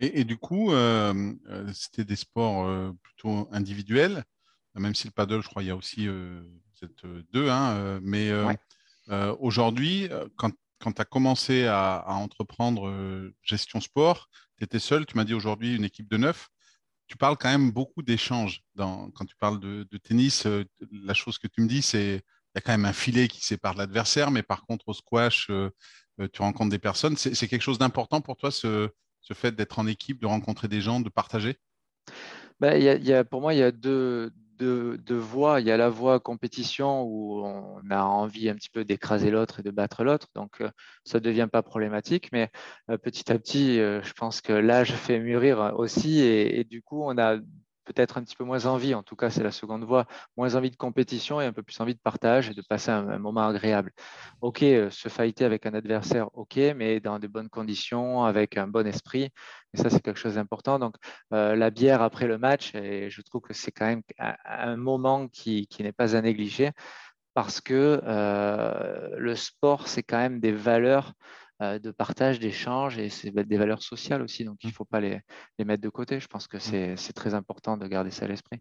Et, 0.00 0.24
du 0.24 0.36
coup, 0.36 0.72
euh, 0.72 1.32
euh, 1.48 1.72
c'était 1.72 2.04
des 2.04 2.16
sports 2.16 2.66
euh, 2.66 2.92
plutôt 3.02 3.48
individuels, 3.52 4.24
même 4.74 4.94
si 4.94 5.06
le 5.06 5.12
paddle, 5.12 5.40
je 5.40 5.48
crois, 5.48 5.62
il 5.62 5.66
y 5.66 5.70
a 5.70 5.76
aussi 5.76 6.08
vous 6.08 6.82
êtes 6.82 7.06
deux, 7.32 7.48
hein, 7.48 8.00
mais 8.02 8.32
aujourd'hui, 9.38 10.08
quand, 10.36 10.50
quand 10.80 10.92
tu 10.92 11.00
as 11.00 11.04
commencé 11.04 11.66
à, 11.66 11.94
à 11.94 12.14
entreprendre 12.14 12.92
gestion 13.42 13.80
sport, 13.80 14.28
tu 14.58 14.64
étais 14.64 14.78
seul, 14.78 15.06
tu 15.06 15.16
m'as 15.16 15.24
dit 15.24 15.34
aujourd'hui 15.34 15.76
une 15.76 15.84
équipe 15.84 16.08
de 16.08 16.16
neuf. 16.16 16.48
Tu 17.06 17.16
parles 17.16 17.36
quand 17.36 17.50
même 17.50 17.70
beaucoup 17.70 18.02
d'échanges. 18.02 18.62
Quand 18.76 19.26
tu 19.26 19.36
parles 19.36 19.60
de, 19.60 19.98
tennis, 19.98 20.46
euh, 20.46 20.64
la 20.90 21.14
chose 21.14 21.38
que 21.38 21.48
tu 21.48 21.60
me 21.60 21.68
dis, 21.68 21.82
c'est 21.82 22.22
y 22.54 22.58
a 22.58 22.60
quand 22.60 22.72
même 22.72 22.84
un 22.84 22.92
filet 22.92 23.28
qui 23.28 23.44
sépare 23.44 23.74
l'adversaire, 23.74 24.30
mais 24.30 24.42
par 24.42 24.64
contre, 24.64 24.88
au 24.88 24.94
squash, 24.94 25.48
euh, 25.50 25.70
euh, 26.20 26.28
tu 26.32 26.42
rencontres 26.42 26.70
des 26.70 26.78
personnes. 26.78 27.16
C'est 27.16 27.48
quelque 27.48 27.62
chose 27.62 27.78
d'important 27.78 28.20
pour 28.20 28.36
toi, 28.36 28.50
ce, 28.50 28.88
fait 29.32 29.52
d'être 29.52 29.78
en 29.78 29.86
équipe, 29.86 30.20
de 30.20 30.26
rencontrer 30.26 30.68
des 30.68 30.80
gens, 30.80 31.00
de 31.00 31.08
partager? 31.08 31.58
A, 32.62 33.24
Pour 33.24 33.40
moi, 33.40 33.54
il 33.54 33.58
y 33.58 33.62
a 33.62 33.72
deux, 33.72 34.30
de, 34.58 35.14
voix. 35.14 35.60
Il 35.60 35.66
y 35.66 35.72
a 35.72 35.76
la 35.76 35.88
voix 35.88 36.20
compétition 36.20 37.02
où 37.02 37.44
on 37.44 37.90
a 37.90 38.02
envie 38.02 38.48
un 38.48 38.54
petit 38.54 38.70
peu 38.70 38.84
d'écraser 38.84 39.30
l'autre 39.30 39.60
et 39.60 39.62
de 39.64 39.72
battre 39.72 40.04
l'autre. 40.04 40.28
Donc, 40.36 40.60
euh, 40.60 40.70
ça 41.04 41.18
ne 41.18 41.24
devient 41.24 41.48
pas 41.50 41.62
problématique. 41.62 42.30
Mais 42.32 42.50
petit 43.02 43.32
à 43.32 43.38
petit, 43.38 43.78
je 43.78 44.12
pense 44.12 44.40
que 44.40 44.52
l'âge 44.52 44.92
fait 44.92 45.18
mûrir 45.18 45.74
aussi. 45.76 46.20
et, 46.20 46.62
du 46.62 46.82
coup, 46.82 47.02
on 47.02 47.18
a 47.18 47.38
peut-être 47.84 48.18
un 48.18 48.24
petit 48.24 48.36
peu 48.36 48.44
moins 48.44 48.66
envie, 48.66 48.94
en 48.94 49.02
tout 49.02 49.16
cas 49.16 49.30
c'est 49.30 49.42
la 49.42 49.50
seconde 49.50 49.84
voie, 49.84 50.06
moins 50.36 50.54
envie 50.54 50.70
de 50.70 50.76
compétition 50.76 51.40
et 51.40 51.46
un 51.46 51.52
peu 51.52 51.62
plus 51.62 51.78
envie 51.80 51.94
de 51.94 52.00
partage 52.00 52.50
et 52.50 52.54
de 52.54 52.62
passer 52.62 52.90
un, 52.90 53.18
moment 53.18 53.46
agréable. 53.46 53.92
Ok, 54.40 54.62
euh, 54.62 54.90
se 54.90 55.08
fighter 55.08 55.44
avec 55.44 55.66
un 55.66 55.74
adversaire, 55.74 56.28
ok, 56.36 56.56
mais 56.76 57.00
dans 57.00 57.18
de 57.18 57.26
bonnes 57.26 57.48
conditions, 57.48 58.24
avec 58.24 58.56
un 58.56 58.66
bon 58.66 58.86
esprit. 58.86 59.30
Et 59.72 59.76
ça, 59.76 59.90
c'est 59.90 60.00
quelque 60.00 60.18
chose 60.18 60.34
d'important. 60.34 60.78
Donc, 60.78 60.96
euh, 61.32 61.56
la 61.56 61.70
bière 61.70 62.02
après 62.02 62.26
le 62.26 62.38
match, 62.38 62.74
et 62.74 63.10
je 63.10 63.22
trouve 63.22 63.42
que 63.42 63.54
c'est 63.54 63.72
quand 63.72 63.86
même 63.86 64.02
un, 64.44 64.76
moment 64.76 65.28
qui, 65.28 65.68
n'est 65.80 65.92
pas 65.92 66.16
à 66.16 66.20
négliger 66.20 66.70
parce 67.34 67.60
que 67.60 68.00
euh, 68.04 69.08
le 69.18 69.34
sport, 69.34 69.88
c'est 69.88 70.02
quand 70.04 70.18
même 70.18 70.40
des 70.40 70.52
valeurs 70.52 71.14
de 71.60 71.90
partage, 71.90 72.40
d'échange 72.40 72.98
et 72.98 73.08
c'est 73.08 73.30
des 73.30 73.56
valeurs 73.56 73.82
sociales 73.82 74.22
aussi. 74.22 74.44
Donc, 74.44 74.58
il 74.62 74.66
ne 74.66 74.70
mmh. 74.70 74.74
faut 74.74 74.84
pas 74.84 75.00
les, 75.00 75.20
mettre 75.64 75.82
de 75.82 75.88
côté. 75.88 76.20
Je 76.20 76.26
pense 76.26 76.46
que 76.46 76.56
mmh. 76.56 76.96
c'est 76.96 77.12
très 77.12 77.34
important 77.34 77.76
de 77.76 77.86
garder 77.86 78.10
ça 78.10 78.24
à 78.24 78.28
l'esprit. 78.28 78.60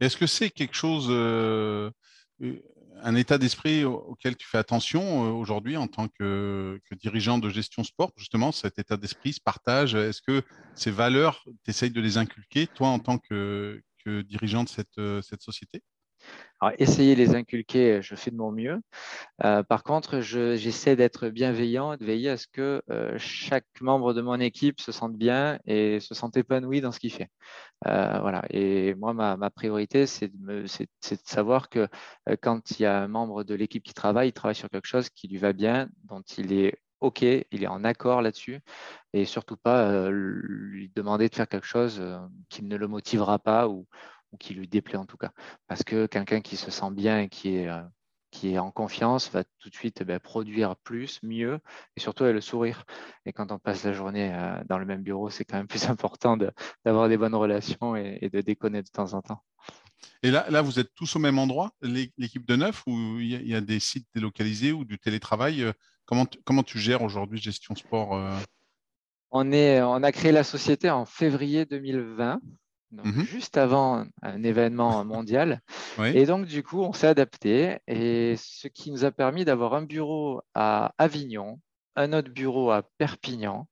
Est-ce 0.00 0.16
que 0.16 0.26
c'est 0.26 0.50
quelque 0.50 0.74
chose, 0.74 1.06
euh, 1.10 1.90
un 3.02 3.14
état 3.14 3.38
d'esprit 3.38 3.84
auquel 3.84 4.36
tu 4.36 4.46
fais 4.46 4.58
attention 4.58 5.26
euh, 5.26 5.30
aujourd'hui 5.30 5.76
en 5.76 5.86
tant 5.86 6.08
que, 6.08 6.80
dirigeant 7.00 7.38
de 7.38 7.48
gestion 7.48 7.84
sport, 7.84 8.10
justement, 8.16 8.50
cet 8.50 8.78
état 8.78 8.96
d'esprit, 8.96 9.34
ce 9.34 9.40
partage? 9.40 9.94
Est-ce 9.94 10.22
que 10.22 10.42
ces 10.74 10.90
valeurs, 10.90 11.44
tu 11.64 11.70
essayes 11.70 11.90
de 11.90 12.00
les 12.00 12.18
inculquer, 12.18 12.66
toi, 12.66 12.88
en 12.88 12.98
tant 12.98 13.18
que, 13.18 13.80
dirigeant 14.06 14.64
de 14.64 14.68
cette 14.68 15.42
société? 15.42 15.82
Alors, 16.62 16.76
essayer 16.78 17.16
de 17.16 17.20
les 17.20 17.34
inculquer, 17.34 18.00
je 18.02 18.14
fais 18.14 18.30
de 18.30 18.36
mon 18.36 18.52
mieux. 18.52 18.80
Euh, 19.44 19.64
par 19.64 19.82
contre, 19.82 20.20
j'essaie 20.20 20.94
d'être 20.94 21.28
bienveillant 21.28 21.96
de 21.96 22.04
veiller 22.04 22.30
à 22.30 22.36
ce 22.36 22.46
que 22.46 22.82
euh, 22.88 23.18
chaque 23.18 23.66
membre 23.80 24.14
de 24.14 24.20
mon 24.22 24.38
équipe 24.38 24.80
se 24.80 24.92
sente 24.92 25.16
bien 25.16 25.58
et 25.66 25.98
se 25.98 26.14
sente 26.14 26.36
épanoui 26.36 26.80
dans 26.80 26.92
ce 26.92 27.00
qu'il 27.00 27.12
fait. 27.12 27.30
Euh, 27.88 28.20
voilà. 28.20 28.44
Et 28.50 28.94
moi, 28.94 29.12
ma, 29.12 29.50
priorité, 29.50 30.06
c'est 30.06 30.30
de, 30.32 30.64
savoir 31.24 31.68
que 31.68 31.88
quand 32.42 32.70
il 32.70 32.82
y 32.82 32.86
a 32.86 33.02
un 33.02 33.08
membre 33.08 33.42
de 33.42 33.56
l'équipe 33.56 33.82
qui 33.82 33.94
travaille, 33.94 34.28
il 34.28 34.32
travaille 34.32 34.54
sur 34.54 34.70
quelque 34.70 34.86
chose 34.86 35.10
qui 35.10 35.26
lui 35.26 35.38
va 35.38 35.52
bien, 35.52 35.88
dont 36.04 36.22
il 36.38 36.52
est 36.52 36.78
OK, 37.00 37.22
il 37.22 37.64
est 37.64 37.66
en 37.66 37.82
accord 37.82 38.22
là-dessus, 38.22 38.60
et 39.12 39.24
surtout 39.24 39.56
pas 39.56 40.08
lui 40.10 40.92
demander 40.94 41.28
de 41.28 41.34
faire 41.34 41.48
quelque 41.48 41.66
chose 41.66 42.00
qui 42.48 42.62
ne 42.62 42.76
le 42.76 42.86
motivera 42.86 43.40
pas 43.40 43.66
ou, 43.68 43.88
ou 44.32 44.36
qui 44.36 44.54
lui 44.54 44.68
déplaît 44.68 44.98
en 44.98 45.06
tout 45.06 45.16
cas. 45.16 45.32
Parce 45.68 45.82
que 45.84 46.06
quelqu'un 46.06 46.40
qui 46.40 46.56
se 46.56 46.70
sent 46.70 46.90
bien 46.90 47.20
et 47.20 47.28
qui 47.28 47.56
est, 47.56 47.68
euh, 47.68 47.82
qui 48.32 48.54
est 48.54 48.58
en 48.58 48.72
confiance 48.72 49.30
va 49.30 49.44
tout 49.58 49.68
de 49.68 49.74
suite 49.74 50.02
ben, 50.02 50.18
produire 50.18 50.74
plus, 50.76 51.20
mieux 51.22 51.60
et 51.96 52.00
surtout 52.00 52.24
avec 52.24 52.34
le 52.34 52.40
sourire. 52.40 52.84
Et 53.26 53.32
quand 53.32 53.52
on 53.52 53.58
passe 53.58 53.84
la 53.84 53.92
journée 53.92 54.34
euh, 54.34 54.56
dans 54.68 54.78
le 54.78 54.86
même 54.86 55.02
bureau, 55.02 55.30
c'est 55.30 55.44
quand 55.44 55.58
même 55.58 55.68
plus 55.68 55.88
important 55.88 56.36
d'avoir 56.84 57.08
des 57.08 57.16
bonnes 57.16 57.36
relations 57.36 57.94
et, 57.94 58.28
de 58.32 58.40
déconner 58.40 58.82
de 58.82 58.88
temps 58.88 59.12
en 59.12 59.22
temps. 59.22 59.42
Et 60.24 60.30
là, 60.30 60.46
là, 60.50 60.62
vous 60.62 60.80
êtes 60.80 60.92
tous 60.94 61.14
au 61.14 61.18
même 61.20 61.38
endroit, 61.38 61.70
l'équipe 61.82 62.46
de 62.46 62.56
neuf, 62.56 62.82
ou 62.86 63.20
il 63.20 63.46
y, 63.46 63.54
a 63.54 63.60
des 63.60 63.78
sites 63.78 64.08
délocalisés 64.14 64.72
ou 64.72 64.84
du 64.84 64.98
télétravail 64.98 65.62
euh, 65.62 65.72
comment, 66.06 66.26
tu, 66.26 66.40
comment 66.44 66.64
tu 66.64 66.78
gères 66.78 67.02
aujourd'hui 67.02 67.40
Gestion 67.40 67.76
Sport 67.76 68.16
euh? 68.16 68.36
on, 69.30 69.52
est, 69.52 69.80
on 69.82 70.02
a 70.02 70.10
créé 70.10 70.32
la 70.32 70.42
société 70.42 70.90
en 70.90 71.04
février 71.04 71.66
2020 71.66 72.40
Mhm. 72.92 73.24
juste 73.24 73.56
avant 73.56 74.04
un 74.22 74.42
événement 74.42 75.04
mondial. 75.04 75.60
Et 76.14 76.26
donc, 76.26 76.46
du 76.46 76.62
coup, 76.62 76.80
on 76.82 76.92
s'est 76.92 77.06
adapté, 77.06 77.78
et 77.86 78.36
ce 78.36 78.68
qui 78.68 78.90
nous 78.90 79.04
a 79.04 79.10
permis 79.10 79.44
d'avoir 79.44 79.74
un 79.74 79.82
bureau 79.82 80.42
à 80.54 80.92
Avignon, 80.98 81.58
un 81.96 82.12
autre 82.12 82.30
bureau 82.30 82.70
à 82.70 82.82
Perpignan, 82.98 83.66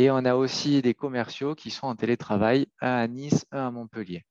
et 0.00 0.10
on 0.10 0.24
a 0.24 0.34
aussi 0.34 0.80
des 0.80 0.94
commerciaux 0.94 1.54
qui 1.54 1.70
sont 1.70 1.86
en 1.86 1.94
télétravail, 1.94 2.68
un 2.80 2.96
à 2.96 3.06
Nice, 3.06 3.44
un 3.52 3.66
à 3.66 3.70
Montpellier. 3.70 4.24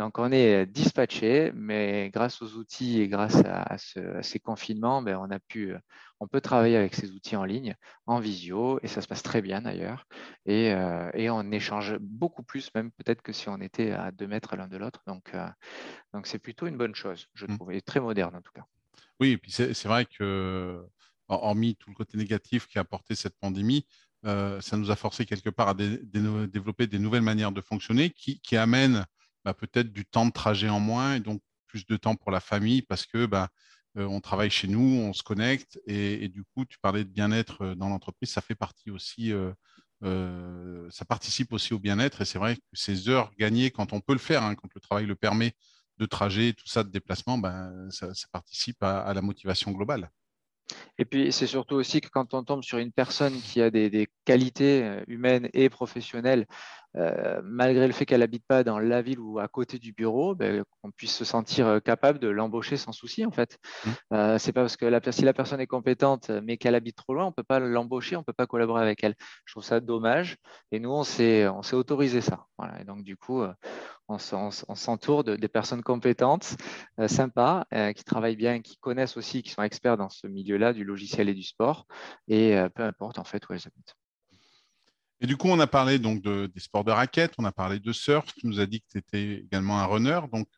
Donc, 0.00 0.18
on 0.18 0.32
est 0.32 0.66
dispatché, 0.66 1.52
mais 1.54 2.10
grâce 2.10 2.42
aux 2.42 2.54
outils 2.54 3.00
et 3.00 3.06
grâce 3.06 3.36
à, 3.44 3.76
ces 4.22 4.40
confinements, 4.40 5.02
ben, 5.02 5.16
on 5.16 5.30
a 5.30 5.38
pu, 5.38 5.72
on 6.18 6.26
peut 6.26 6.40
travailler 6.40 6.76
avec 6.76 6.96
ces 6.96 7.12
outils 7.12 7.36
en 7.36 7.44
ligne, 7.44 7.76
en 8.06 8.18
visio, 8.18 8.80
et 8.82 8.88
ça 8.88 9.02
se 9.02 9.06
passe 9.06 9.22
très 9.22 9.40
bien 9.40 9.62
d'ailleurs. 9.62 10.04
Et, 10.46 10.72
euh, 10.72 11.30
on 11.30 11.52
échange 11.52 11.96
beaucoup 12.00 12.42
plus, 12.42 12.74
même 12.74 12.90
peut-être 12.90 13.22
que 13.22 13.32
si 13.32 13.48
on 13.48 13.60
était 13.60 13.92
à 13.92 14.10
deux 14.10 14.26
mètres 14.26 14.56
l'un 14.56 14.66
de 14.66 14.76
l'autre. 14.76 15.04
Donc, 15.06 15.32
euh, 15.34 15.46
donc 16.12 16.26
c'est 16.26 16.40
plutôt 16.40 16.66
une 16.66 16.76
bonne 16.76 16.96
chose, 16.96 17.28
je 17.34 17.46
mmh. 17.46 17.56
trouve, 17.56 17.72
et 17.72 17.82
très 17.82 18.00
moderne 18.00 18.34
en 18.34 18.42
tout 18.42 18.52
cas. 18.52 18.64
Oui, 19.20 19.30
et 19.30 19.38
puis 19.38 19.52
c'est 19.52 19.84
vrai 19.84 20.06
que, 20.06 20.84
hormis 21.28 21.76
tout 21.76 21.90
le 21.90 21.94
côté 21.94 22.18
négatif 22.18 22.66
qu'a 22.66 22.80
apporté 22.80 23.14
cette 23.14 23.38
pandémie, 23.38 23.86
euh, 24.26 24.60
ça 24.60 24.76
nous 24.76 24.90
a 24.90 24.96
forcé 24.96 25.26
quelque 25.26 25.50
part 25.50 25.68
à 25.68 25.74
développer 25.74 26.86
des 26.86 26.98
nouvelles 26.98 27.22
manières 27.22 27.52
de 27.52 27.60
fonctionner 27.60 28.10
qui, 28.10 28.56
amènent 28.56 29.04
bah, 29.44 29.54
peut-être 29.54 29.92
du 29.92 30.06
temps 30.06 30.26
de 30.26 30.32
trajet 30.32 30.68
en 30.68 30.80
moins 30.80 31.16
et 31.16 31.20
donc 31.20 31.42
plus 31.66 31.86
de 31.86 31.96
temps 31.96 32.16
pour 32.16 32.30
la 32.30 32.40
famille 32.40 32.82
parce 32.82 33.06
que 33.06 33.26
bah, 33.26 33.48
euh, 33.98 34.06
on 34.06 34.20
travaille 34.20 34.50
chez 34.50 34.68
nous, 34.68 34.80
on 34.80 35.12
se 35.12 35.22
connecte 35.22 35.78
et, 35.86 36.28
du 36.28 36.44
coup, 36.44 36.64
tu 36.64 36.78
parlais 36.78 37.04
de 37.04 37.10
bien-être 37.10 37.62
euh, 37.62 37.74
dans 37.74 37.88
l'entreprise, 37.88 38.30
ça 38.30 38.40
fait 38.40 38.54
partie 38.54 38.90
aussi, 38.90 39.32
ça 40.90 41.04
participe 41.06 41.52
aussi 41.52 41.72
au 41.74 41.78
bien-être 41.78 42.22
et 42.22 42.24
c'est 42.24 42.38
vrai 42.38 42.56
que 42.56 42.62
ces 42.72 43.08
heures 43.08 43.30
gagnées 43.38 43.70
quand 43.70 43.92
on 43.92 44.00
peut 44.00 44.12
le 44.12 44.18
faire, 44.18 44.42
hein, 44.42 44.54
quand 44.54 44.68
le 44.74 44.80
travail 44.80 45.06
le 45.06 45.14
permet, 45.16 45.54
de 45.98 46.06
trajet, 46.06 46.52
tout 46.54 46.66
ça, 46.66 46.82
de 46.82 46.90
déplacement, 46.90 47.38
ben, 47.38 47.88
ça, 47.90 48.08
participe 48.32 48.82
à 48.82 49.12
la 49.14 49.22
motivation 49.22 49.70
globale. 49.70 50.10
Et 50.98 51.04
puis, 51.04 51.32
c'est 51.32 51.46
surtout 51.46 51.74
aussi 51.74 52.00
que 52.00 52.08
quand 52.08 52.34
on 52.34 52.44
tombe 52.44 52.62
sur 52.62 52.78
une 52.78 52.92
personne 52.92 53.34
qui 53.34 53.60
a 53.60 53.70
des, 53.70 54.08
qualités 54.24 54.82
euh, 54.82 55.02
humaines 55.06 55.48
et 55.52 55.68
professionnelles, 55.68 56.46
euh, 56.96 57.40
malgré 57.42 57.86
le 57.86 57.92
fait 57.92 58.06
qu'elle 58.06 58.20
n'habite 58.20 58.46
pas 58.46 58.62
dans 58.62 58.78
la 58.78 59.02
ville 59.02 59.18
ou 59.18 59.40
à 59.40 59.48
côté 59.48 59.78
du 59.78 59.92
bureau, 59.92 60.34
ben, 60.34 60.62
qu'on 60.80 60.92
puisse 60.92 61.14
se 61.14 61.24
sentir 61.24 61.66
euh, 61.66 61.80
capable 61.80 62.20
de 62.20 62.28
l'embaucher 62.28 62.76
sans 62.76 62.92
souci, 62.92 63.26
en 63.26 63.32
fait. 63.32 63.58
Mmh. 63.84 64.38
c'est 64.38 64.52
pas 64.52 64.62
parce 64.62 64.76
que 64.76 64.86
la, 64.86 65.00
si 65.10 65.24
la 65.24 65.32
personne 65.32 65.60
est 65.60 65.66
compétente, 65.66 66.30
mais 66.30 66.56
qu'elle 66.56 66.74
habite 66.74 66.96
trop 66.96 67.14
loin, 67.14 67.24
on 67.24 67.28
ne 67.28 67.34
peut 67.34 67.42
pas 67.42 67.58
l'embaucher, 67.58 68.16
on 68.16 68.20
ne 68.20 68.24
peut 68.24 68.32
pas 68.32 68.46
collaborer 68.46 68.82
avec 68.82 69.02
elle. 69.02 69.14
Je 69.44 69.52
trouve 69.52 69.64
ça 69.64 69.80
dommage. 69.80 70.36
Et 70.70 70.78
nous, 70.78 70.90
on 70.90 71.04
s'est 71.04 71.46
autorisé 71.72 72.20
ça. 72.20 72.46
Voilà. 72.58 72.80
Et 72.80 72.84
donc, 72.84 73.02
du 73.02 73.16
coup, 73.16 73.42
on, 74.08 74.18
s'entoure 74.18 75.24
de, 75.24 75.36
des 75.36 75.48
personnes 75.48 75.82
compétentes, 75.82 76.56
euh, 77.00 77.08
sympas, 77.08 77.66
euh, 77.72 77.92
qui 77.92 78.04
travaillent 78.04 78.36
bien, 78.36 78.60
qui 78.60 78.76
connaissent 78.76 79.16
aussi, 79.16 79.42
qui 79.42 79.50
sont 79.50 79.62
experts 79.62 79.96
dans 79.96 80.10
ce 80.10 80.26
milieu-là 80.26 80.72
du 80.72 80.84
logiciel 80.84 81.28
et 81.28 81.34
du 81.34 81.42
sport, 81.42 81.86
et 82.28 82.56
euh, 82.56 82.68
peu 82.68 82.82
importe 82.82 83.18
en 83.18 83.24
fait 83.24 83.48
où 83.48 83.52
elles 83.52 83.60
habitent. 83.64 83.96
Et 85.20 85.26
du 85.26 85.36
coup, 85.36 85.48
on 85.48 85.60
a 85.60 85.66
parlé 85.66 85.98
donc 85.98 86.22
des 86.22 86.60
sports 86.60 86.84
de 86.84 86.90
raquettes, 86.90 87.34
on 87.38 87.44
a 87.44 87.52
parlé 87.52 87.80
de 87.80 87.92
surf, 87.92 88.26
tu 88.34 88.46
nous 88.46 88.60
as 88.60 88.66
dit 88.66 88.80
que 88.80 88.86
tu 88.90 88.98
étais 88.98 89.44
également 89.44 89.80
un 89.80 89.86
runner. 89.86 90.20
Donc, 90.30 90.48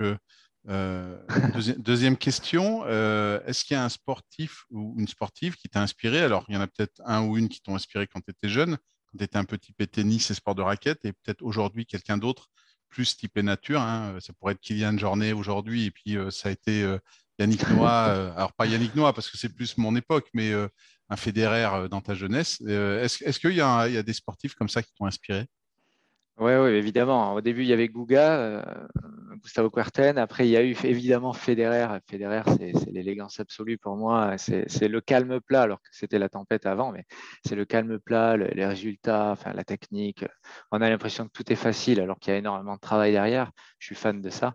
deuxième 1.78 2.16
question, 2.16 2.84
est-ce 2.86 3.64
qu'il 3.64 3.76
y 3.76 3.78
a 3.78 3.84
un 3.84 3.88
sportif 3.88 4.64
ou 4.70 4.96
une 4.98 5.06
sportive 5.06 5.54
qui 5.54 5.68
t'a 5.68 5.82
inspiré? 5.82 6.20
Alors, 6.20 6.46
il 6.48 6.54
y 6.54 6.58
en 6.58 6.62
a 6.62 6.66
peut-être 6.66 7.00
un 7.04 7.24
ou 7.26 7.36
une 7.36 7.48
qui 7.48 7.60
t'ont 7.60 7.76
inspiré 7.76 8.08
quand 8.08 8.20
tu 8.20 8.32
étais 8.32 8.48
jeune, 8.48 8.76
quand 9.06 9.18
tu 9.18 9.24
étais 9.24 9.36
un 9.36 9.44
petit 9.44 9.72
peu 9.72 9.86
tennis 9.86 10.32
et 10.32 10.34
sport 10.34 10.56
de 10.56 10.62
raquettes, 10.62 11.04
et 11.04 11.12
peut-être 11.12 11.42
aujourd'hui 11.42 11.86
quelqu'un 11.86 12.16
d'autre 12.16 12.50
plus 12.88 13.16
typé 13.16 13.42
nature. 13.42 13.80
Hein. 13.80 14.16
Ça 14.20 14.32
pourrait 14.32 14.52
être 14.52 14.60
Kylian 14.60 14.98
Jornet 14.98 15.32
aujourd'hui, 15.32 15.86
et 15.86 15.90
puis 15.90 16.16
euh, 16.16 16.30
ça 16.30 16.48
a 16.48 16.52
été 16.52 16.82
euh, 16.82 16.98
Yannick 17.38 17.68
Noah. 17.68 18.08
Euh, 18.16 18.32
alors 18.36 18.52
pas 18.52 18.66
Yannick 18.66 18.94
Noah 18.94 19.12
parce 19.12 19.30
que 19.30 19.36
c'est 19.36 19.54
plus 19.54 19.76
mon 19.78 19.94
époque, 19.96 20.28
mais 20.32 20.52
un 21.08 21.16
fédéraire 21.16 21.88
dans 21.88 22.00
ta 22.00 22.14
jeunesse. 22.14 22.60
Est-ce 22.60 23.38
qu'il 23.38 23.52
y, 23.52 23.56
y, 23.56 23.60
a 23.60 24.02
des 24.02 24.12
sportifs 24.12 24.54
comme 24.54 24.68
ça 24.68 24.82
qui 24.82 24.92
t'ont 24.94 25.06
inspiré? 25.06 25.46
Oui, 26.38 26.52
ouais, 26.52 26.74
évidemment. 26.74 27.34
Au 27.34 27.40
début, 27.40 27.62
il 27.62 27.68
y 27.68 27.72
avait 27.72 27.90
euh, 27.94 28.62
Gustavo 29.36 29.70
Kuerten. 29.70 30.18
Après, 30.18 30.46
il 30.46 30.50
y 30.50 30.56
a 30.56 30.62
eu 30.62 30.76
évidemment 30.84 31.32
Federer. 31.32 31.98
Federer, 32.08 32.42
c'est 32.58 32.90
l'élégance 32.90 33.40
absolue 33.40 33.78
pour 33.78 33.96
moi. 33.96 34.36
C'est 34.38 34.88
le 34.88 35.00
calme 35.00 35.40
plat, 35.40 35.62
alors 35.62 35.80
que 35.80 35.88
c'était 35.90 36.18
la 36.18 36.28
tempête 36.28 36.66
avant, 36.66 36.92
mais 36.92 37.04
c'est 37.44 37.56
le 37.56 37.64
calme 37.64 37.98
plat, 37.98 38.36
les 38.36 38.66
résultats, 38.66 39.30
enfin, 39.32 39.52
la 39.52 39.64
technique. 39.64 40.24
On 40.70 40.80
a 40.80 40.90
l'impression 40.90 41.26
que 41.26 41.32
tout 41.32 41.52
est 41.52 41.56
facile, 41.56 42.00
alors 42.00 42.18
qu'il 42.18 42.32
y 42.32 42.36
a 42.36 42.38
énormément 42.38 42.74
de 42.74 42.80
travail 42.80 43.12
derrière. 43.12 43.50
Je 43.78 43.86
suis 43.86 43.94
fan 43.94 44.20
de 44.20 44.30
ça. 44.30 44.54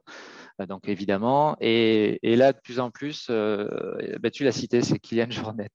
Euh, 0.59 0.65
donc, 0.65 0.87
évidemment. 0.87 1.55
Et, 1.59 2.19
là, 2.23 2.53
de 2.53 2.59
plus 2.59 2.79
en 2.79 2.91
plus, 2.91 3.27
euh, 3.29 3.67
bah, 4.19 4.29
tu 4.29 4.43
l'as 4.43 4.51
cité, 4.51 4.81
c'est 4.81 4.99
Kylian 4.99 5.29
Jornet. 5.29 5.69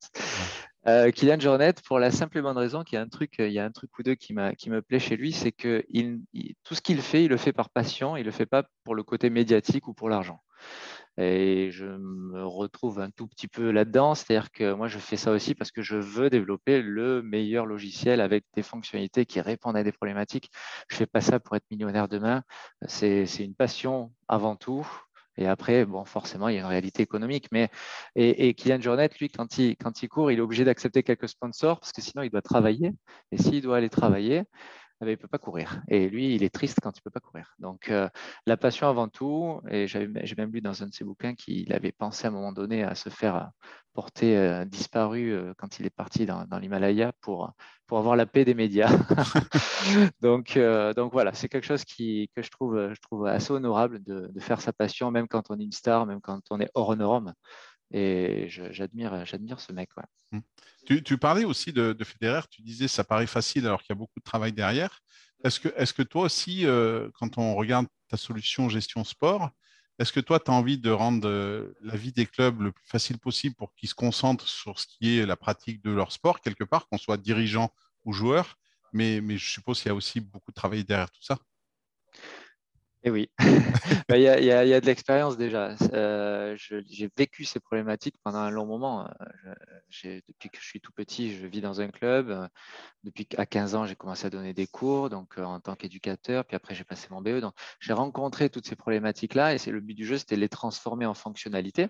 Euh, 0.87 1.11
Kylian 1.11 1.39
Jornet, 1.39 1.73
pour 1.85 1.99
la 1.99 2.11
simple 2.11 2.37
et 2.37 2.41
bonne 2.41 2.57
raison 2.57 2.83
qu'il 2.83 2.95
y 2.95 2.99
a 2.99 3.01
un 3.01 3.09
truc, 3.09 3.35
il 3.39 3.51
y 3.51 3.59
a 3.59 3.65
un 3.65 3.71
truc 3.71 3.97
ou 3.99 4.03
deux 4.03 4.15
qui, 4.15 4.33
qui 4.57 4.69
me 4.69 4.81
plaît 4.81 4.99
chez 4.99 5.17
lui, 5.17 5.33
c'est 5.33 5.51
que 5.51 5.85
tout 6.63 6.75
ce 6.75 6.81
qu'il 6.81 7.01
fait, 7.01 7.25
il 7.25 7.29
le 7.29 7.35
fait 7.35 7.51
par 7.51 7.69
passion, 7.69 8.15
il 8.15 8.23
le 8.23 8.31
fait 8.31 8.45
pas 8.45 8.63
pour 8.85 8.95
le 8.95 9.03
côté 9.03 9.29
médiatique 9.29 9.89
ou 9.89 9.93
pour 9.93 10.07
l'argent. 10.07 10.41
Et 11.17 11.71
je 11.71 11.85
me 11.85 12.45
retrouve 12.45 12.99
un 12.99 13.09
tout 13.09 13.27
petit 13.27 13.47
peu 13.47 13.71
là-dedans, 13.71 14.15
c'est-à-dire 14.15 14.51
que 14.51 14.73
moi 14.73 14.87
je 14.87 14.99
fais 14.99 15.17
ça 15.17 15.31
aussi 15.31 15.55
parce 15.55 15.71
que 15.71 15.81
je 15.81 15.97
veux 15.97 16.29
développer 16.29 16.81
le 16.81 17.21
meilleur 17.23 17.65
logiciel 17.65 18.21
avec 18.21 18.45
des 18.55 18.63
fonctionnalités 18.63 19.25
qui 19.25 19.41
répondent 19.41 19.75
à 19.75 19.83
des 19.83 19.91
problématiques. 19.91 20.51
Je 20.89 20.95
fais 20.95 21.07
pas 21.07 21.21
ça 21.21 21.39
pour 21.39 21.55
être 21.55 21.65
millionnaire 21.71 22.07
demain, 22.07 22.43
c'est 22.85 23.25
une 23.39 23.55
passion 23.55 24.13
avant 24.27 24.55
tout. 24.55 24.87
Et 25.37 25.47
après, 25.47 25.85
bon, 25.85 26.03
forcément, 26.05 26.49
il 26.49 26.55
y 26.55 26.57
a 26.57 26.61
une 26.61 26.67
réalité 26.67 27.03
économique. 27.03 27.47
Mais, 27.51 27.69
et, 28.15 28.53
Kylian 28.55 28.81
Jornet, 28.81 29.09
lui, 29.19 29.29
quand 29.29 29.57
il, 29.57 29.75
quand 29.77 30.01
il 30.01 30.09
court, 30.09 30.31
il 30.31 30.39
est 30.39 30.41
obligé 30.41 30.63
d'accepter 30.65 31.03
quelques 31.03 31.29
sponsors 31.29 31.79
parce 31.79 31.91
que 31.91 32.01
sinon, 32.01 32.23
il 32.23 32.29
doit 32.29 32.41
travailler. 32.41 32.91
Et 33.31 33.37
s'il 33.37 33.61
doit 33.61 33.77
aller 33.77 33.89
travailler, 33.89 34.43
eh 34.99 35.05
ben, 35.05 35.11
il 35.11 35.13
ne 35.13 35.17
peut 35.17 35.27
pas 35.27 35.37
courir. 35.37 35.81
Et 35.89 36.09
lui, 36.09 36.33
il 36.33 36.43
est 36.43 36.49
triste 36.53 36.79
quand 36.81 36.91
il 36.97 37.01
ne 37.01 37.03
peut 37.03 37.11
pas 37.11 37.19
courir. 37.19 37.53
Donc, 37.59 37.89
euh, 37.89 38.09
la 38.47 38.57
passion 38.57 38.87
avant 38.87 39.07
tout, 39.07 39.61
et 39.69 39.87
j'ai 39.87 40.07
même 40.07 40.51
lu 40.51 40.59
dans 40.61 40.81
un 40.81 40.87
de 40.87 40.93
ses 40.93 41.03
bouquins 41.03 41.35
qu'il 41.35 41.71
avait 41.71 41.91
pensé 41.91 42.25
à 42.25 42.29
un 42.29 42.31
moment 42.31 42.51
donné 42.51 42.83
à 42.83 42.95
se 42.95 43.09
faire 43.09 43.35
euh, 43.35 43.45
porter 43.93 44.35
euh, 44.37 44.65
disparu 44.65 45.53
quand 45.57 45.79
il 45.79 45.85
est 45.85 45.91
parti 45.91 46.25
dans, 46.25 46.45
l'Himalaya 46.59 47.11
pour, 47.21 47.53
avoir 47.91 48.15
la 48.15 48.25
paix 48.25 48.43
des 48.43 48.55
médias. 48.55 48.89
donc, 50.21 50.57
voilà, 51.11 51.33
c'est 51.33 51.47
quelque 51.47 51.67
chose 51.67 51.85
que 51.85 52.41
je 52.41 52.49
trouve, 52.49 53.27
assez 53.27 53.51
honorable 53.51 54.03
de, 54.03 54.31
faire 54.39 54.61
sa 54.61 54.73
passion, 54.73 55.11
même 55.11 55.27
quand 55.27 55.51
on 55.51 55.59
est 55.59 55.63
une 55.63 55.71
star, 55.71 56.07
même 56.07 56.21
quand 56.21 56.41
on 56.49 56.59
est 56.59 56.71
hors 56.73 56.95
norme. 56.95 57.33
Et 57.91 58.47
j'admire, 58.49 59.25
j'admire 59.25 59.59
ce 59.59 59.73
mec. 59.73 59.89
Mmh. 60.31 60.39
Tu, 61.03 61.17
parlais 61.17 61.43
aussi 61.43 61.73
de, 61.73 61.93
de, 61.93 62.41
tu 62.49 62.61
disais 62.61 62.87
ça 62.87 63.03
paraît 63.03 63.27
facile 63.27 63.65
alors 63.65 63.81
qu'il 63.81 63.93
y 63.93 63.97
a 63.97 63.99
beaucoup 63.99 64.19
de 64.19 64.23
travail 64.23 64.53
derrière. 64.53 64.99
Est-ce 65.43 65.59
que, 65.93 66.03
toi 66.03 66.23
aussi, 66.23 66.65
euh, 66.65 67.09
quand 67.13 67.37
on 67.37 67.55
regarde 67.55 67.87
ta 68.09 68.17
solution 68.17 68.69
gestion 68.69 69.03
sport, 69.03 69.49
est-ce 69.99 70.13
que 70.13 70.19
toi, 70.19 70.39
tu 70.39 70.51
as 70.51 70.53
envie 70.53 70.77
de 70.77 70.91
rendre 70.91 71.27
euh, 71.27 71.73
la 71.81 71.95
vie 71.95 72.11
des 72.11 72.25
clubs 72.25 72.61
le 72.61 72.71
plus 72.71 72.87
facile 72.87 73.19
possible 73.19 73.55
pour 73.55 73.73
qu'ils 73.75 73.89
se 73.89 73.95
concentrent 73.95 74.47
sur 74.47 74.79
ce 74.79 74.87
qui 74.87 75.17
est 75.17 75.25
la 75.25 75.35
pratique 75.35 75.83
de 75.83 75.91
leur 75.91 76.11
sport, 76.11 76.41
quelque 76.41 76.63
part, 76.63 76.87
qu'on 76.87 76.97
soit 76.97 77.17
dirigeant 77.17 77.71
ou 78.05 78.13
joueur 78.13 78.57
mais 78.93 79.37
je 79.37 79.49
suppose 79.49 79.81
qu'il 79.81 79.89
y 79.89 79.91
a 79.91 79.95
aussi 79.95 80.19
beaucoup 80.19 80.51
de 80.51 80.55
travail 80.55 80.83
derrière 80.83 81.11
tout 81.11 81.21
ça? 81.21 81.37
Eh 83.07 83.09
oui, 83.09 83.29
bah, 84.09 84.17
il 84.17 84.23
y, 84.23 84.51
a, 84.51 84.81
de 84.81 84.85
l'expérience 84.85 85.37
déjà. 85.37 85.77
Euh, 85.93 86.57
j'ai 86.57 87.09
vécu 87.15 87.45
ces 87.45 87.61
problématiques 87.61 88.17
pendant 88.21 88.39
un 88.39 88.49
long 88.49 88.65
moment. 88.65 89.07
Euh, 90.05 90.19
depuis 90.27 90.49
que 90.49 90.59
je 90.59 90.65
suis 90.65 90.81
tout 90.81 90.91
petit, 90.91 91.33
je 91.33 91.47
vis 91.47 91.61
dans 91.61 91.79
un 91.79 91.87
club. 91.87 92.49
Depuis 93.05 93.25
qu'à 93.25 93.45
15 93.45 93.75
ans, 93.75 93.85
j'ai 93.85 93.95
commencé 93.95 94.27
à 94.27 94.29
donner 94.29 94.53
des 94.53 94.67
cours 94.67 95.09
donc, 95.09 95.37
euh, 95.37 95.43
en 95.45 95.61
tant 95.61 95.75
qu'éducateur. 95.75 96.43
Puis 96.43 96.57
après, 96.57 96.75
j'ai 96.75 96.83
passé 96.83 97.07
mon 97.09 97.21
BE. 97.21 97.39
Donc, 97.39 97.53
j'ai 97.79 97.93
rencontré 97.93 98.49
toutes 98.49 98.67
ces 98.67 98.75
problématiques-là 98.75 99.53
et 99.53 99.57
c'est 99.57 99.71
le 99.71 99.79
but 99.79 99.95
du 99.95 100.05
jeu, 100.05 100.17
c'était 100.17 100.35
les 100.35 100.49
transformer 100.49 101.05
en 101.05 101.13
fonctionnalités. 101.13 101.87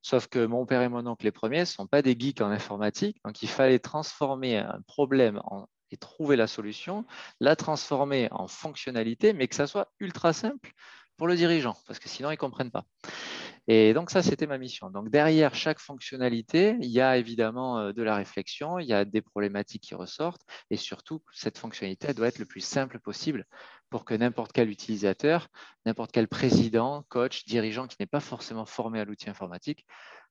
Sauf 0.00 0.28
que 0.28 0.46
mon 0.46 0.64
père 0.64 0.82
et 0.82 0.88
mon 0.88 1.04
oncle, 1.08 1.24
les 1.24 1.32
premiers, 1.32 1.60
ne 1.60 1.64
sont 1.64 1.88
pas 1.88 2.02
des 2.02 2.14
geeks 2.16 2.40
en 2.40 2.50
informatique. 2.50 3.18
Donc, 3.24 3.42
il 3.42 3.48
fallait 3.48 3.80
transformer 3.80 4.58
un 4.58 4.80
problème 4.86 5.40
en 5.42 5.66
trouver 5.96 6.36
la 6.36 6.46
solution, 6.46 7.04
la 7.40 7.56
transformer 7.56 8.28
en 8.30 8.48
fonctionnalité, 8.48 9.32
mais 9.32 9.48
que 9.48 9.54
ça 9.54 9.66
soit 9.66 9.92
ultra 10.00 10.32
simple 10.32 10.72
pour 11.16 11.26
le 11.26 11.36
dirigeant, 11.36 11.76
parce 11.86 11.98
que 11.98 12.08
sinon, 12.08 12.30
ils 12.30 12.34
ne 12.34 12.38
comprennent 12.38 12.70
pas. 12.70 12.84
Et 13.68 13.94
donc 13.94 14.10
ça, 14.10 14.22
c'était 14.22 14.46
ma 14.46 14.58
mission. 14.58 14.90
Donc 14.90 15.08
derrière 15.08 15.54
chaque 15.54 15.78
fonctionnalité, 15.78 16.76
il 16.80 16.90
y 16.90 17.00
a 17.00 17.16
évidemment 17.16 17.78
euh, 17.78 17.92
de 17.92 18.02
la 18.02 18.16
réflexion, 18.16 18.78
il 18.78 18.88
y 18.88 18.92
a 18.92 19.04
des 19.04 19.22
problématiques 19.22 19.84
qui 19.84 19.94
ressortent, 19.94 20.42
et 20.70 20.76
surtout, 20.76 21.22
cette 21.32 21.58
fonctionnalité 21.58 22.12
doit 22.12 22.26
être 22.28 22.40
le 22.40 22.46
plus 22.46 22.60
simple 22.60 22.98
possible 22.98 23.46
pour 23.88 24.04
que 24.04 24.14
n'importe 24.14 24.52
quel 24.52 24.68
utilisateur, 24.68 25.48
n'importe 25.86 26.10
quel 26.10 26.26
président, 26.26 27.04
coach, 27.08 27.44
dirigeant 27.44 27.86
qui 27.86 27.96
n'est 28.00 28.06
pas 28.06 28.20
forcément 28.20 28.66
formé 28.66 28.98
à 28.98 29.04
l'outil 29.04 29.30
informatique 29.30 29.86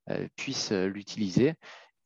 euh, 0.10 0.28
puisse 0.36 0.72
euh, 0.72 0.88
l'utiliser 0.88 1.54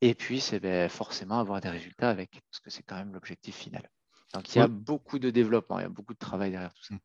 et 0.02 0.14
puisse 0.14 0.54
eh 0.54 0.60
ben, 0.60 0.90
forcément 0.90 1.40
avoir 1.40 1.62
des 1.62 1.70
résultats 1.70 2.10
avec, 2.10 2.42
parce 2.52 2.60
que 2.60 2.70
c'est 2.70 2.84
quand 2.84 2.96
même 2.96 3.14
l'objectif 3.14 3.56
final. 3.56 3.90
Donc, 4.34 4.54
il 4.54 4.60
y 4.60 4.62
a 4.62 4.68
beaucoup 4.68 5.18
de 5.18 5.30
développement, 5.30 5.80
il 5.80 5.84
y 5.84 5.86
a 5.86 5.90
beaucoup 5.90 6.14
de 6.14 6.20
travail 6.20 6.52
derrière 6.52 6.74
tout 6.74 6.84
ça. 6.84 6.94
Mmh. 6.94 7.00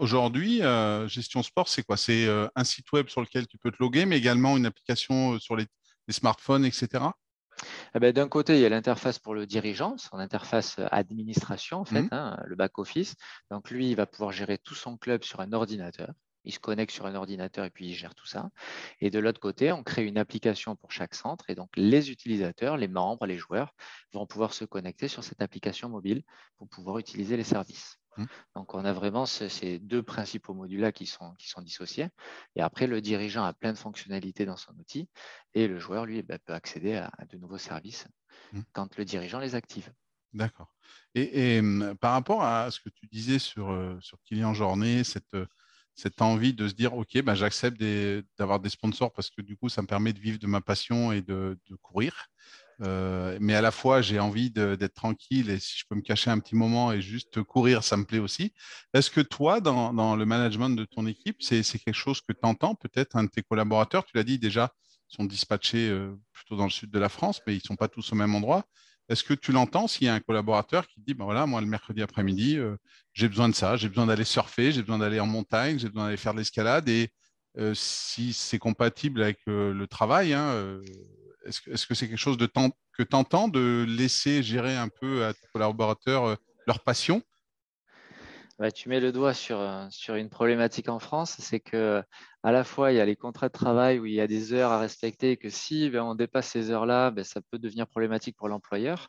Aujourd'hui, 0.00 0.62
euh, 0.62 1.06
Gestion 1.06 1.42
Sport, 1.42 1.68
c'est 1.68 1.84
quoi? 1.84 1.96
C'est 1.96 2.26
euh, 2.26 2.48
un 2.56 2.64
site 2.64 2.90
web 2.92 3.08
sur 3.08 3.20
lequel 3.20 3.46
tu 3.46 3.58
peux 3.58 3.70
te 3.70 3.76
loguer, 3.78 4.06
mais 4.06 4.18
également 4.18 4.56
une 4.56 4.66
application 4.66 5.34
euh, 5.34 5.38
sur 5.38 5.54
les, 5.54 5.66
smartphones, 6.10 6.64
etc. 6.64 7.04
Eh 7.94 7.98
ben, 8.00 8.12
d'un 8.12 8.28
côté, 8.28 8.54
il 8.54 8.60
y 8.60 8.64
a 8.64 8.70
l'interface 8.70 9.18
pour 9.18 9.34
le 9.34 9.46
dirigeant, 9.46 9.98
son 9.98 10.16
interface 10.16 10.76
administration, 10.90 11.80
en 11.80 11.84
fait, 11.84 12.02
mmh. 12.02 12.08
hein, 12.12 12.40
le 12.46 12.56
back-office. 12.56 13.14
Donc, 13.50 13.70
lui, 13.70 13.90
il 13.90 13.94
va 13.94 14.06
pouvoir 14.06 14.32
gérer 14.32 14.58
tout 14.58 14.74
son 14.74 14.96
club 14.96 15.22
sur 15.22 15.40
un 15.40 15.52
ordinateur 15.52 16.12
il 16.48 16.52
se 16.52 16.58
connecte 16.58 16.92
sur 16.92 17.06
un 17.06 17.14
ordinateur 17.14 17.64
et 17.66 17.70
puis 17.70 17.86
il 17.86 17.94
gère 17.94 18.14
tout 18.14 18.26
ça. 18.26 18.50
Et 19.00 19.10
de 19.10 19.18
l'autre 19.18 19.38
côté, 19.38 19.70
on 19.70 19.82
crée 19.82 20.04
une 20.06 20.18
application 20.18 20.74
pour 20.74 20.90
chaque 20.90 21.14
centre 21.14 21.50
et 21.50 21.54
donc 21.54 21.70
les 21.76 22.10
utilisateurs, 22.10 22.76
les 22.78 22.88
membres, 22.88 23.26
les 23.26 23.36
joueurs 23.36 23.74
vont 24.12 24.26
pouvoir 24.26 24.54
se 24.54 24.64
connecter 24.64 25.08
sur 25.08 25.22
cette 25.22 25.42
application 25.42 25.90
mobile 25.90 26.22
pour 26.56 26.68
pouvoir 26.68 26.98
utiliser 26.98 27.36
les 27.36 27.44
services. 27.44 27.98
Mmh. 28.16 28.24
Donc, 28.56 28.74
on 28.74 28.84
a 28.84 28.92
vraiment 28.92 29.26
ces 29.26 29.78
deux 29.78 30.02
principaux 30.02 30.54
modules-là 30.54 30.90
qui 30.90 31.06
sont, 31.06 31.34
qui 31.38 31.48
sont 31.48 31.60
dissociés. 31.60 32.08
Et 32.56 32.62
après, 32.62 32.86
le 32.86 33.00
dirigeant 33.00 33.44
a 33.44 33.52
plein 33.52 33.72
de 33.72 33.78
fonctionnalités 33.78 34.46
dans 34.46 34.56
son 34.56 34.72
outil 34.78 35.08
et 35.54 35.68
le 35.68 35.78
joueur, 35.78 36.06
lui, 36.06 36.22
bah, 36.22 36.38
peut 36.38 36.54
accéder 36.54 36.96
à, 36.96 37.12
de 37.28 37.36
nouveaux 37.36 37.58
services 37.58 38.06
mmh. 38.52 38.60
quand 38.72 38.96
le 38.96 39.04
dirigeant 39.04 39.38
les 39.38 39.54
active. 39.54 39.92
D'accord. 40.32 40.74
Et, 41.14 41.60
mmh, 41.60 41.96
par 41.96 42.12
rapport 42.12 42.42
à 42.42 42.70
ce 42.70 42.80
que 42.80 42.88
tu 42.88 43.06
disais 43.06 43.38
sur, 43.38 43.70
euh, 43.70 43.98
sur 44.00 44.18
Client 44.22 44.54
Journée, 44.54 45.04
cette, 45.04 45.36
cette 45.98 46.22
envie 46.22 46.54
de 46.54 46.68
se 46.68 46.74
dire, 46.74 46.94
OK, 46.94 47.20
ben, 47.22 47.34
j'accepte 47.34 47.82
d'avoir 48.38 48.60
des 48.60 48.68
sponsors 48.68 49.12
parce 49.12 49.30
que 49.30 49.42
du 49.42 49.56
coup, 49.56 49.68
ça 49.68 49.82
me 49.82 49.88
permet 49.88 50.12
de 50.12 50.20
vivre 50.20 50.38
de 50.38 50.46
ma 50.46 50.60
passion 50.60 51.10
et 51.10 51.22
de, 51.22 51.58
courir. 51.82 52.28
Euh, 52.82 53.36
mais 53.40 53.56
à 53.56 53.60
la 53.60 53.72
fois, 53.72 54.00
j'ai 54.00 54.20
envie 54.20 54.52
d'être 54.52 54.94
tranquille 54.94 55.50
et 55.50 55.58
si 55.58 55.76
je 55.76 55.84
peux 55.88 55.96
me 55.96 56.00
cacher 56.00 56.30
un 56.30 56.38
petit 56.38 56.54
moment 56.54 56.92
et 56.92 57.02
juste 57.02 57.42
courir, 57.42 57.82
ça 57.82 57.96
me 57.96 58.04
plaît 58.04 58.20
aussi. 58.20 58.52
Est-ce 58.94 59.10
que 59.10 59.20
toi, 59.20 59.60
dans, 59.60 60.14
le 60.14 60.24
management 60.24 60.70
de 60.70 60.84
ton 60.84 61.04
équipe, 61.04 61.42
c'est 61.42 61.64
quelque 61.64 61.92
chose 61.92 62.20
que 62.20 62.32
tu 62.32 62.44
entends 62.44 62.76
Peut-être 62.76 63.16
un 63.16 63.24
de 63.24 63.28
tes 63.28 63.42
collaborateurs, 63.42 64.04
tu 64.04 64.16
l'as 64.16 64.22
dit 64.22 64.38
déjà, 64.38 64.72
sont 65.08 65.24
dispatchés 65.24 65.88
euh, 65.88 66.14
plutôt 66.32 66.54
dans 66.54 66.64
le 66.64 66.70
sud 66.70 66.90
de 66.90 66.98
la 67.00 67.08
France, 67.08 67.40
mais 67.44 67.54
ils 67.54 67.62
ne 67.64 67.66
sont 67.66 67.76
pas 67.76 67.88
tous 67.88 68.12
au 68.12 68.14
même 68.14 68.36
endroit. 68.36 68.64
Est-ce 69.08 69.24
que 69.24 69.32
tu 69.32 69.52
l'entends 69.52 69.88
s'il 69.88 70.06
y 70.06 70.10
a 70.10 70.14
un 70.14 70.20
collaborateur 70.20 70.86
qui 70.86 71.00
dit, 71.00 71.14
ben 71.14 71.24
voilà, 71.24 71.46
moi 71.46 71.60
le 71.60 71.66
mercredi 71.66 72.02
après-midi, 72.02 72.58
euh, 72.58 72.76
j'ai 73.14 73.28
besoin 73.28 73.48
de 73.48 73.54
ça, 73.54 73.76
j'ai 73.76 73.88
besoin 73.88 74.06
d'aller 74.06 74.24
surfer, 74.24 74.70
j'ai 74.70 74.82
besoin 74.82 74.98
d'aller 74.98 75.18
en 75.18 75.26
montagne, 75.26 75.78
j'ai 75.78 75.88
besoin 75.88 76.04
d'aller 76.04 76.18
faire 76.18 76.34
de 76.34 76.38
l'escalade, 76.38 76.88
et 76.90 77.10
euh, 77.58 77.72
si 77.74 78.34
c'est 78.34 78.58
compatible 78.58 79.22
avec 79.22 79.38
euh, 79.48 79.72
le 79.72 79.86
travail, 79.86 80.34
hein, 80.34 80.80
est-ce 81.46 81.86
que 81.86 81.94
c'est 81.94 82.06
quelque 82.06 82.18
chose 82.18 82.36
que 82.36 83.02
tu 83.02 83.16
entends 83.16 83.48
de 83.48 83.86
laisser 83.88 84.42
gérer 84.42 84.76
un 84.76 84.88
peu 84.88 85.24
à 85.24 85.32
tes 85.32 85.46
collaborateurs 85.54 86.36
leur 86.66 86.80
passion? 86.80 87.22
Bah, 88.58 88.70
tu 88.70 88.88
mets 88.90 89.00
le 89.00 89.12
doigt 89.12 89.32
sur, 89.32 89.58
sur 89.88 90.16
une 90.16 90.28
problématique 90.28 90.88
en 90.90 90.98
France, 90.98 91.36
c'est 91.38 91.60
que 91.60 92.02
à 92.42 92.52
la 92.52 92.64
fois 92.64 92.92
il 92.92 92.96
y 92.96 93.00
a 93.00 93.04
les 93.04 93.16
contrats 93.16 93.48
de 93.48 93.52
travail 93.52 93.98
où 93.98 94.06
il 94.06 94.14
y 94.14 94.20
a 94.20 94.26
des 94.26 94.52
heures 94.52 94.70
à 94.70 94.78
respecter 94.78 95.32
et 95.32 95.36
que 95.36 95.50
si 95.50 95.90
on 95.94 96.14
dépasse 96.14 96.48
ces 96.48 96.70
heures-là, 96.70 97.10
ben, 97.10 97.24
ça 97.24 97.40
peut 97.50 97.58
devenir 97.58 97.86
problématique 97.86 98.36
pour 98.36 98.48
l'employeur. 98.48 99.08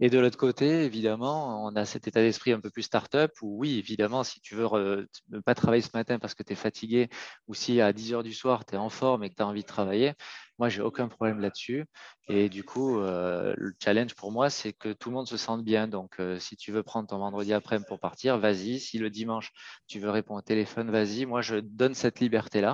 Et 0.00 0.10
de 0.10 0.18
l'autre 0.18 0.38
côté, 0.38 0.84
évidemment, 0.84 1.64
on 1.66 1.74
a 1.76 1.84
cet 1.84 2.08
état 2.08 2.20
d'esprit 2.20 2.52
un 2.52 2.60
peu 2.60 2.70
plus 2.70 2.82
start-up 2.82 3.32
où 3.42 3.58
oui, 3.58 3.78
évidemment, 3.78 4.24
si 4.24 4.40
tu 4.40 4.54
veux 4.54 5.08
ne 5.30 5.40
pas 5.40 5.54
travailler 5.54 5.82
ce 5.82 5.90
matin 5.94 6.18
parce 6.18 6.34
que 6.34 6.42
tu 6.42 6.52
es 6.52 6.56
fatigué 6.56 7.08
ou 7.48 7.54
si 7.54 7.80
à 7.80 7.92
10 7.92 8.14
heures 8.14 8.22
du 8.22 8.34
soir 8.34 8.64
tu 8.64 8.74
es 8.74 8.78
en 8.78 8.90
forme 8.90 9.24
et 9.24 9.30
que 9.30 9.34
tu 9.34 9.42
as 9.42 9.46
envie 9.46 9.62
de 9.62 9.66
travailler, 9.66 10.14
moi, 10.58 10.68
j'ai 10.68 10.82
aucun 10.82 11.06
problème 11.08 11.38
là-dessus. 11.38 11.86
Et 12.28 12.48
du 12.48 12.64
coup, 12.64 12.98
euh, 12.98 13.54
le 13.56 13.72
challenge 13.82 14.14
pour 14.14 14.32
moi, 14.32 14.50
c'est 14.50 14.72
que 14.72 14.92
tout 14.92 15.08
le 15.10 15.14
monde 15.14 15.28
se 15.28 15.36
sente 15.36 15.62
bien. 15.64 15.86
Donc, 15.86 16.18
euh, 16.18 16.38
si 16.40 16.56
tu 16.56 16.72
veux 16.72 16.82
prendre 16.82 17.08
ton 17.08 17.18
vendredi 17.18 17.52
après-midi 17.52 17.86
pour 17.88 18.00
partir, 18.00 18.38
vas-y. 18.38 18.80
Si 18.80 18.98
le 18.98 19.08
dimanche, 19.08 19.52
tu 19.86 20.00
veux 20.00 20.10
répondre 20.10 20.40
au 20.40 20.42
téléphone, 20.42 20.90
vas-y. 20.90 21.26
Moi, 21.26 21.42
je 21.42 21.56
donne 21.56 21.94
cette 21.94 22.18
liberté-là. 22.18 22.67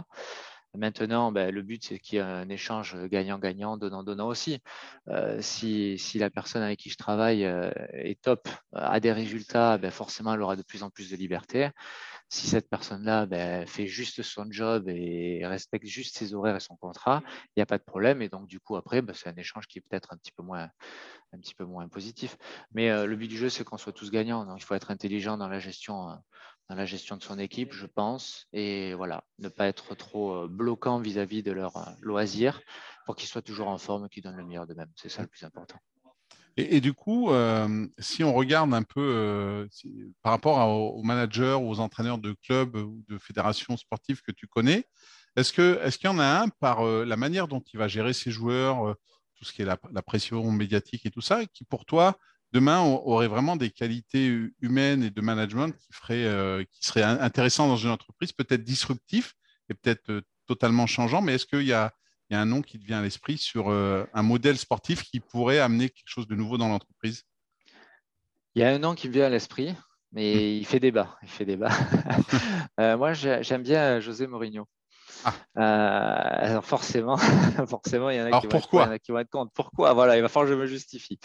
Maintenant, 0.77 1.31
ben, 1.31 1.55
le 1.55 1.63
but, 1.63 1.85
c'est 1.85 2.01
qu'il 2.01 2.17
y 2.17 2.19
ait 2.19 2.25
un 2.25 2.49
échange 2.49 2.97
gagnant-gagnant, 3.07 3.77
donnant-donnant 3.77 4.27
aussi. 4.27 4.59
Euh, 5.09 5.41
si, 5.41 5.97
la 6.17 6.31
personne 6.31 6.63
avec 6.63 6.81
qui 6.81 6.91
je 6.91 6.97
travaille 6.97 7.45
est 7.45 8.21
top, 8.21 8.49
a 8.73 8.99
des 8.99 9.13
résultats, 9.13 9.79
ben, 9.79 9.93
forcément, 9.93 10.35
elle 10.35 10.43
aura 10.43 10.57
de 10.57 10.65
plus 10.65 10.83
en 10.83 10.91
plus 10.91 11.11
de 11.11 11.17
liberté 11.17 11.71
si 12.35 12.49
cette 12.49 12.69
personne-là 12.69 13.27
ben, 13.27 13.67
fait 13.67 13.87
juste 13.87 14.23
son 14.23 14.51
job 14.51 14.89
et 14.89 15.47
respecte 15.47 15.87
juste 15.87 16.17
ses 16.17 16.35
horaires 16.35 16.57
et 16.57 16.61
son 16.61 16.77
contrat, 16.77 17.23
il 17.49 17.53
n'y 17.59 17.63
a 17.63 17.67
pas 17.67 17.79
de 17.79 17.85
problème. 17.85 18.23
Et 18.23 18.29
donc, 18.29 18.47
du 18.47 18.61
coup, 18.61 18.77
après, 18.77 19.03
c'est 19.15 19.29
un 19.29 19.37
échange 19.37 19.67
qui 19.67 19.79
est 19.79 19.83
peut-être 19.83 20.13
un 20.13 20.17
petit 20.17 20.33
peu 20.33 20.43
moins, 20.43 20.69
positif. 21.89 22.37
Mais 22.73 22.91
euh, 22.91 23.07
le 23.07 23.17
but 23.17 23.29
du 23.29 23.37
jeu, 23.37 23.49
c'est 23.49 23.65
qu'on 23.65 23.77
soit 23.77 23.93
tous 23.93 24.11
gagnants. 24.11 24.47
Donc, 24.47 24.59
il 24.59 24.65
faut 24.65 24.75
être 24.75 24.91
intelligent 24.91 25.37
dans 25.37 25.49
la 25.49 25.61
gestion. 25.61 26.19
Euh, 26.71 26.75
dans 26.75 26.77
la 26.77 26.87
gestion 26.87 27.17
de 27.17 27.23
son 27.23 27.39
équipe, 27.39 27.73
je 27.73 27.87
pense, 27.87 28.47
et 28.53 28.95
voilà, 28.95 29.25
ne 29.39 29.49
pas 29.49 29.67
être 29.67 29.95
trop 29.95 30.33
euh, 30.33 30.49
bloquant 30.49 30.99
vis-à-vis 31.01 31.41
-vis 31.41 31.45
de 31.45 31.53
leurs 31.53 31.97
loisirs 32.01 32.61
pour 33.07 33.17
qu'ils 33.17 33.29
soient 33.29 33.43
toujours 33.43 33.69
en 33.69 33.79
forme, 33.79 34.09
qu'ils 34.09 34.23
donnent 34.23 34.37
le 34.37 34.47
meilleur 34.47 34.67
d'eux-mêmes. 34.67 34.93
C'est 34.97 35.11
ça 35.11 35.23
le 35.23 35.29
plus 35.29 35.45
important. 35.45 35.79
Et, 36.57 36.81
du 36.81 36.93
coup, 36.93 37.31
euh, 37.31 37.89
si 37.99 38.23
on 38.23 38.33
regarde 38.33 38.73
un 38.75 38.85
peu 38.85 39.01
euh, 39.01 39.67
par 40.23 40.31
rapport 40.31 40.69
aux 40.69 41.03
managers, 41.03 41.59
aux 41.61 41.81
entraîneurs 41.81 42.19
de 42.19 42.37
clubs 42.45 42.77
ou 42.77 43.03
de 43.09 43.19
fédérations 43.19 43.77
sportives 43.77 44.23
que 44.23 44.31
tu 44.31 44.47
connais, 44.47 44.85
est-ce 45.35 45.53
qu'il 45.53 45.65
est 45.65 46.05
y 46.05 46.07
en 46.07 46.21
a 46.21 46.43
un 46.43 46.49
par 46.49 46.87
euh, 46.87 47.05
la 47.05 47.17
manière 47.17 47.49
dont 47.49 47.63
il 47.73 47.79
va 47.79 47.89
gérer 47.89 48.13
ses 48.13 48.31
joueurs, 48.31 48.95
tout 49.35 49.45
ce 49.45 49.53
qui 49.53 49.63
est 49.63 49.65
la, 49.65 50.03
pression 50.03 50.49
médiatique 50.53 51.05
et 51.07 51.11
tout 51.11 51.21
ça, 51.21 51.45
qui 51.47 51.65
pour 51.65 51.85
toi, 51.87 52.17
demain, 52.55 52.81
aurait 52.81 53.29
vraiment 53.29 53.57
des 53.57 53.71
qualités 53.71 54.35
humaines 54.61 55.03
et 55.03 55.11
de 55.11 55.21
management 55.21 55.77
qui, 55.77 55.89
qui 56.71 56.87
seraient 56.87 57.03
intéressantes 57.03 57.69
dans 57.69 57.77
une 57.77 57.91
entreprise, 57.91 58.33
peut-être 58.33 58.65
disruptif 58.65 59.35
et 59.69 59.75
peut-être 59.75 60.23
totalement 60.47 60.87
changeant, 60.87 61.21
mais 61.21 61.35
est-ce 61.35 61.47
qu'il 61.47 61.67
y 61.67 61.73
a 61.73 61.93
il 62.31 62.35
y 62.35 62.37
a 62.37 62.41
un 62.41 62.47
nom 62.47 62.63
qui 62.63 62.79
te 62.79 62.85
vient 62.85 63.01
à 63.01 63.03
l'esprit 63.03 63.37
sur 63.37 63.69
euh, 63.69 64.05
un 64.15 64.23
modèle 64.23 64.57
sportif 64.57 65.03
qui 65.03 65.21
pourrait 65.21 65.59
amener 65.59 65.91
quelque 65.91 66.09
chose 66.09 66.27
de 66.27 66.35
nouveau 66.35 66.57
dans 66.57 66.69
l'entreprise? 66.69 67.25
Il 68.55 68.63
y 68.63 68.65
a 68.65 68.71
un 68.71 68.79
nom 68.79 68.95
qui 68.95 69.09
me 69.09 69.13
vient 69.13 69.27
à 69.27 69.29
l'esprit, 69.29 69.75
mais 70.13 70.35
hmm. 70.35 70.59
il 70.59 70.67
fait 70.67 70.81
débat. 70.81 71.19
Il 71.23 71.29
fait 71.29 71.45
débat. 71.45 71.71
Euh, 72.81 72.97
moi, 72.97 73.13
j'aime 73.13 73.63
bien 73.63 74.01
José 74.01 74.27
Mourinho. 74.27 74.67
Ah. 75.25 75.33
Euh, 75.57 76.47
alors 76.47 76.65
forcément, 76.65 77.17
forcément, 77.67 78.11
il 78.11 78.19
y 78.19 78.21
en 78.21 78.33
a, 78.33 78.41
qui, 78.41 78.49
pourquoi 78.49 78.87
vont 78.87 78.93
être, 78.93 79.03
qui 79.03 79.13
être 79.13 79.31
contre. 79.31 79.53
Pourquoi? 79.53 79.95
Voilà, 79.95 80.17
il 80.17 80.23
va 80.23 80.29
falloir 80.29 80.51
que 80.51 80.55
je 80.55 80.61
me 80.61 80.67
justifie. 80.67 81.19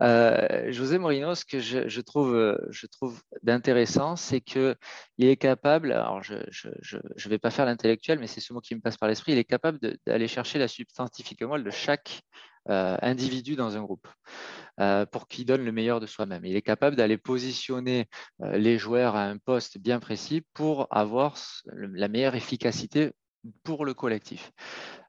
Euh, 0.00 0.72
José 0.72 0.98
Mourinho, 0.98 1.34
ce 1.34 1.44
que 1.44 1.60
je, 1.60 2.00
trouve, 2.00 2.58
je 2.70 2.86
trouve 2.86 3.20
d'intéressant, 3.42 4.16
c'est 4.16 4.40
qu'il 4.40 4.76
est 5.18 5.36
capable, 5.36 5.92
alors 5.92 6.22
je 6.22 6.34
ne 6.34 7.28
vais 7.28 7.38
pas 7.38 7.50
faire 7.50 7.66
l'intellectuel, 7.66 8.18
mais 8.18 8.26
c'est 8.26 8.40
ce 8.40 8.52
mot 8.52 8.60
qui 8.60 8.74
me 8.74 8.80
passe 8.80 8.96
par 8.96 9.08
l'esprit, 9.08 9.32
il 9.32 9.38
est 9.38 9.44
capable 9.44 9.78
d'aller 10.06 10.28
chercher 10.28 10.58
la 10.58 10.68
substantifique 10.68 11.42
moelle 11.42 11.64
de 11.64 11.70
chaque 11.70 12.22
euh, 12.68 12.96
individu 13.02 13.54
dans 13.56 13.76
un 13.76 13.82
groupe. 13.82 14.08
pour 15.12 15.28
qu'il 15.28 15.44
donne 15.44 15.64
le 15.64 15.72
meilleur 15.72 16.00
de 16.00 16.06
soi-même. 16.06 16.44
Il 16.44 16.56
est 16.56 16.62
capable 16.62 16.96
d'aller 16.96 17.18
positionner 17.18 18.08
les 18.40 18.78
joueurs 18.78 19.16
à 19.16 19.24
un 19.24 19.38
poste 19.38 19.78
bien 19.78 20.00
précis 20.00 20.44
pour 20.54 20.86
avoir 20.90 21.36
la 21.72 22.08
meilleure 22.08 22.34
efficacité 22.34 23.12
pour 23.62 23.84
le 23.84 23.94
collectif. 23.94 24.52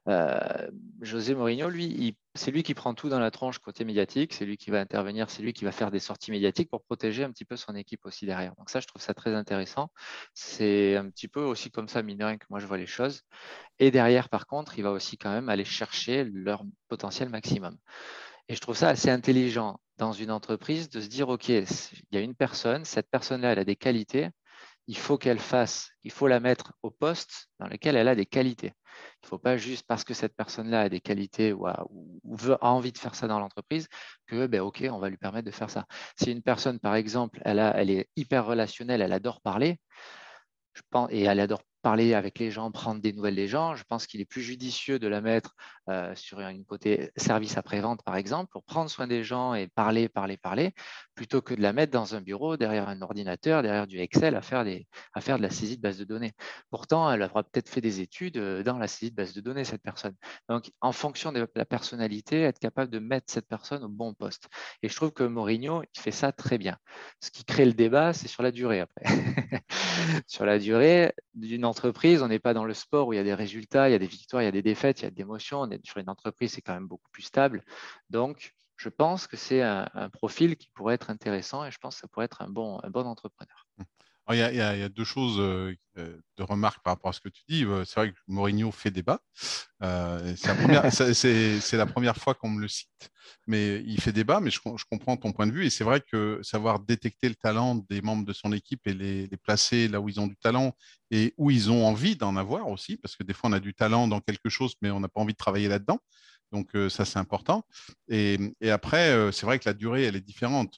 Euh, 0.08 0.70
José 1.02 1.34
Mourinho, 1.34 1.68
lui, 1.68 2.16
c'est 2.34 2.50
lui 2.50 2.62
qui 2.62 2.74
prend 2.74 2.94
tout 2.94 3.08
dans 3.08 3.18
la 3.18 3.30
tranche 3.30 3.58
côté 3.58 3.84
médiatique, 3.84 4.32
c'est 4.32 4.44
lui 4.44 4.56
qui 4.56 4.70
va 4.70 4.80
intervenir, 4.80 5.30
c'est 5.30 5.42
lui 5.42 5.52
qui 5.52 5.64
va 5.64 5.72
faire 5.72 5.90
des 5.90 5.98
sorties 5.98 6.30
médiatiques 6.30 6.70
pour 6.70 6.82
protéger 6.82 7.24
un 7.24 7.30
petit 7.30 7.44
peu 7.44 7.56
son 7.56 7.74
équipe 7.74 8.06
aussi 8.06 8.26
derrière. 8.26 8.54
Donc 8.56 8.70
ça, 8.70 8.80
je 8.80 8.86
trouve 8.86 9.02
ça 9.02 9.14
très 9.14 9.34
intéressant. 9.34 9.90
C'est 10.34 10.96
un 10.96 11.08
petit 11.10 11.28
peu 11.28 11.42
aussi 11.42 11.70
comme 11.70 11.88
ça, 11.88 12.02
mine 12.02 12.38
que 12.38 12.46
moi 12.50 12.60
je 12.60 12.66
vois 12.66 12.78
les 12.78 12.86
choses. 12.86 13.22
Et 13.78 13.90
derrière, 13.90 14.28
par 14.28 14.46
contre, 14.46 14.78
il 14.78 14.82
va 14.82 14.92
aussi 14.92 15.18
quand 15.18 15.30
même 15.30 15.48
aller 15.48 15.64
chercher 15.64 16.24
leur 16.24 16.64
potentiel 16.88 17.28
maximum. 17.28 17.76
Et 18.48 18.54
je 18.54 18.60
trouve 18.60 18.76
ça 18.76 18.88
assez 18.88 19.10
intelligent 19.10 19.78
dans 19.96 20.12
une 20.12 20.30
entreprise 20.30 20.88
de 20.88 21.00
se 21.00 21.08
dire, 21.08 21.28
OK, 21.28 21.48
il 21.48 21.64
y 22.10 22.16
a 22.16 22.20
une 22.20 22.34
personne, 22.34 22.84
cette 22.84 23.08
personne-là, 23.10 23.52
elle 23.52 23.58
a 23.58 23.64
des 23.64 23.76
qualités, 23.76 24.30
il 24.90 24.98
faut 24.98 25.18
qu'elle 25.18 25.38
fasse, 25.38 25.92
il 26.02 26.10
faut 26.10 26.26
la 26.26 26.40
mettre 26.40 26.72
au 26.82 26.90
poste 26.90 27.48
dans 27.60 27.68
lequel 27.68 27.94
elle 27.94 28.08
a 28.08 28.16
des 28.16 28.26
qualités. 28.26 28.72
Il 29.22 29.26
ne 29.26 29.28
faut 29.28 29.38
pas 29.38 29.56
juste 29.56 29.86
parce 29.86 30.02
que 30.02 30.14
cette 30.14 30.34
personne-là 30.34 30.80
a 30.80 30.88
des 30.88 30.98
qualités 30.98 31.52
ou 31.52 31.68
a, 31.68 31.86
envie 32.60 32.90
de 32.90 32.98
faire 32.98 33.14
ça 33.14 33.28
dans 33.28 33.38
l'entreprise 33.38 33.86
que, 34.26 34.48
ben, 34.48 34.62
OK, 34.62 34.84
on 34.90 34.98
va 34.98 35.08
lui 35.08 35.16
permettre 35.16 35.46
de 35.46 35.52
faire 35.52 35.70
ça. 35.70 35.86
Si 36.16 36.32
une 36.32 36.42
personne, 36.42 36.80
par 36.80 36.96
exemple, 36.96 37.40
elle, 37.44 37.88
est 37.88 38.08
hyper 38.16 38.44
relationnelle, 38.44 39.00
elle 39.00 39.12
adore 39.12 39.40
parler, 39.40 39.78
et 41.10 41.22
elle 41.22 41.38
adore 41.38 41.62
parler 41.82 42.14
avec 42.14 42.40
les 42.40 42.50
gens, 42.50 42.72
prendre 42.72 43.00
des 43.00 43.12
nouvelles 43.12 43.36
des 43.36 43.46
gens. 43.46 43.76
Je 43.76 43.84
pense 43.84 44.08
qu'il 44.08 44.20
est 44.20 44.24
plus 44.24 44.42
judicieux 44.42 44.98
de 44.98 45.06
la 45.06 45.20
mettre 45.20 45.54
euh, 45.90 46.14
sur 46.14 46.40
une 46.40 46.64
côté 46.64 47.10
service 47.16 47.56
après-vente, 47.56 48.02
par 48.02 48.16
exemple, 48.16 48.50
pour 48.52 48.64
prendre 48.64 48.88
soin 48.88 49.06
des 49.06 49.24
gens 49.24 49.54
et 49.54 49.68
parler, 49.68 50.08
parler, 50.08 50.36
parler, 50.36 50.72
plutôt 51.14 51.42
que 51.42 51.54
de 51.54 51.60
la 51.60 51.72
mettre 51.72 51.92
dans 51.92 52.14
un 52.14 52.20
bureau, 52.20 52.56
derrière 52.56 52.88
un 52.88 53.02
ordinateur, 53.02 53.62
derrière 53.62 53.86
du 53.86 53.98
Excel, 53.98 54.36
à 54.36 54.42
faire, 54.42 54.64
des, 54.64 54.86
à 55.14 55.20
faire 55.20 55.36
de 55.38 55.42
la 55.42 55.50
saisie 55.50 55.76
de 55.76 55.82
base 55.82 55.98
de 55.98 56.04
données. 56.04 56.32
Pourtant, 56.70 57.10
elle 57.10 57.22
aura 57.22 57.42
peut-être 57.42 57.68
fait 57.68 57.80
des 57.80 58.00
études 58.00 58.36
euh, 58.36 58.62
dans 58.62 58.78
la 58.78 58.86
saisie 58.88 59.10
de 59.10 59.16
base 59.16 59.34
de 59.34 59.40
données, 59.40 59.64
cette 59.64 59.82
personne. 59.82 60.14
Donc, 60.48 60.70
en 60.80 60.92
fonction 60.92 61.32
de 61.32 61.46
la 61.54 61.64
personnalité, 61.64 62.42
être 62.42 62.58
capable 62.58 62.90
de 62.90 62.98
mettre 62.98 63.32
cette 63.32 63.48
personne 63.48 63.82
au 63.82 63.88
bon 63.88 64.14
poste. 64.14 64.48
Et 64.82 64.88
je 64.88 64.94
trouve 64.94 65.10
que 65.10 65.24
Mourinho, 65.24 65.82
il 65.82 66.00
fait 66.00 66.10
ça 66.10 66.32
très 66.32 66.58
bien. 66.58 66.76
Ce 67.20 67.30
qui 67.30 67.44
crée 67.44 67.64
le 67.64 67.72
débat, 67.72 68.12
c'est 68.12 68.28
sur 68.28 68.42
la 68.42 68.52
durée 68.52 68.80
après. 68.80 69.04
sur 70.26 70.46
la 70.46 70.58
durée 70.58 71.12
d'une 71.34 71.64
entreprise, 71.64 72.22
on 72.22 72.28
n'est 72.28 72.38
pas 72.38 72.54
dans 72.54 72.64
le 72.64 72.74
sport 72.74 73.08
où 73.08 73.12
il 73.12 73.16
y 73.16 73.20
a 73.20 73.24
des 73.24 73.34
résultats, 73.34 73.88
il 73.88 73.92
y 73.92 73.94
a 73.94 73.98
des 73.98 74.06
victoires, 74.06 74.42
il 74.42 74.46
y 74.46 74.48
a 74.48 74.52
des 74.52 74.62
défaites, 74.62 75.00
il 75.00 75.04
y 75.04 75.06
a 75.06 75.10
des 75.10 75.22
émotions. 75.22 75.60
On 75.60 75.70
est 75.70 75.79
sur 75.84 75.98
une 75.98 76.08
entreprise, 76.08 76.52
c'est 76.52 76.62
quand 76.62 76.74
même 76.74 76.86
beaucoup 76.86 77.10
plus 77.10 77.22
stable. 77.22 77.64
Donc, 78.08 78.54
je 78.76 78.88
pense 78.88 79.26
que 79.26 79.36
c'est 79.36 79.62
un, 79.62 79.86
profil 80.12 80.56
qui 80.56 80.70
pourrait 80.70 80.94
être 80.94 81.10
intéressant 81.10 81.64
et 81.64 81.70
je 81.70 81.78
pense 81.78 81.96
que 81.96 82.00
ça 82.00 82.08
pourrait 82.08 82.24
être 82.24 82.42
un 82.42 82.48
bon, 82.48 82.80
un 82.82 82.90
bon 82.90 83.06
entrepreneur. 83.06 83.66
Il, 84.28 84.36
y 84.36 84.42
a, 84.42 84.88
deux 84.88 85.04
choses 85.04 85.40
euh, 85.40 85.74
euh, 85.98 86.16
de 86.36 86.42
remarque 86.44 86.84
par 86.84 86.92
rapport 86.92 87.08
à 87.08 87.12
ce 87.12 87.20
que 87.20 87.28
tu 87.28 87.42
dis. 87.48 87.64
Euh, 87.64 87.84
c'est 87.84 87.98
vrai 87.98 88.12
que 88.12 88.16
Mourinho 88.28 88.70
fait 88.70 88.92
débat. 88.92 89.20
c'est 89.80 91.72
la, 91.72 91.86
première 91.86 92.16
fois 92.16 92.34
qu'on 92.34 92.50
me 92.50 92.60
le 92.60 92.68
cite, 92.68 93.10
mais 93.48 93.82
il 93.84 94.00
fait 94.00 94.12
débat, 94.12 94.38
mais 94.38 94.50
je, 94.50 94.60
comprends 94.60 95.16
ton 95.16 95.32
point 95.32 95.48
de 95.48 95.52
vue. 95.52 95.66
Et 95.66 95.70
c'est 95.70 95.82
vrai 95.82 96.00
que 96.00 96.38
savoir 96.42 96.78
détecter 96.78 97.28
le 97.28 97.34
talent 97.34 97.74
des 97.88 98.02
membres 98.02 98.24
de 98.24 98.32
son 98.32 98.52
équipe 98.52 98.86
et 98.86 98.94
les, 98.94 99.26
les, 99.26 99.36
placer 99.36 99.88
là 99.88 100.00
où 100.00 100.08
ils 100.08 100.20
ont 100.20 100.28
du 100.28 100.36
talent 100.36 100.76
et 101.10 101.34
où 101.36 101.50
ils 101.50 101.72
ont 101.72 101.84
envie 101.84 102.14
d'en 102.14 102.36
avoir 102.36 102.68
aussi, 102.68 102.98
parce 102.98 103.16
que 103.16 103.24
des 103.24 103.32
fois 103.32 103.50
on 103.50 103.52
a 103.54 103.60
du 103.60 103.74
talent 103.74 104.06
dans 104.06 104.20
quelque 104.20 104.48
chose, 104.48 104.74
mais 104.80 104.90
on 104.90 105.00
n'a 105.00 105.08
pas 105.08 105.20
envie 105.20 105.32
de 105.32 105.38
travailler 105.38 105.68
là-dedans. 105.68 105.98
Donc 106.52 106.70
ça, 106.88 107.04
c'est 107.04 107.18
important. 107.20 107.64
Et, 108.08 108.36
après, 108.72 109.30
c'est 109.30 109.46
vrai 109.46 109.60
que 109.60 109.68
la 109.68 109.72
durée, 109.72 110.02
elle 110.02 110.16
est 110.16 110.20
différente, 110.20 110.76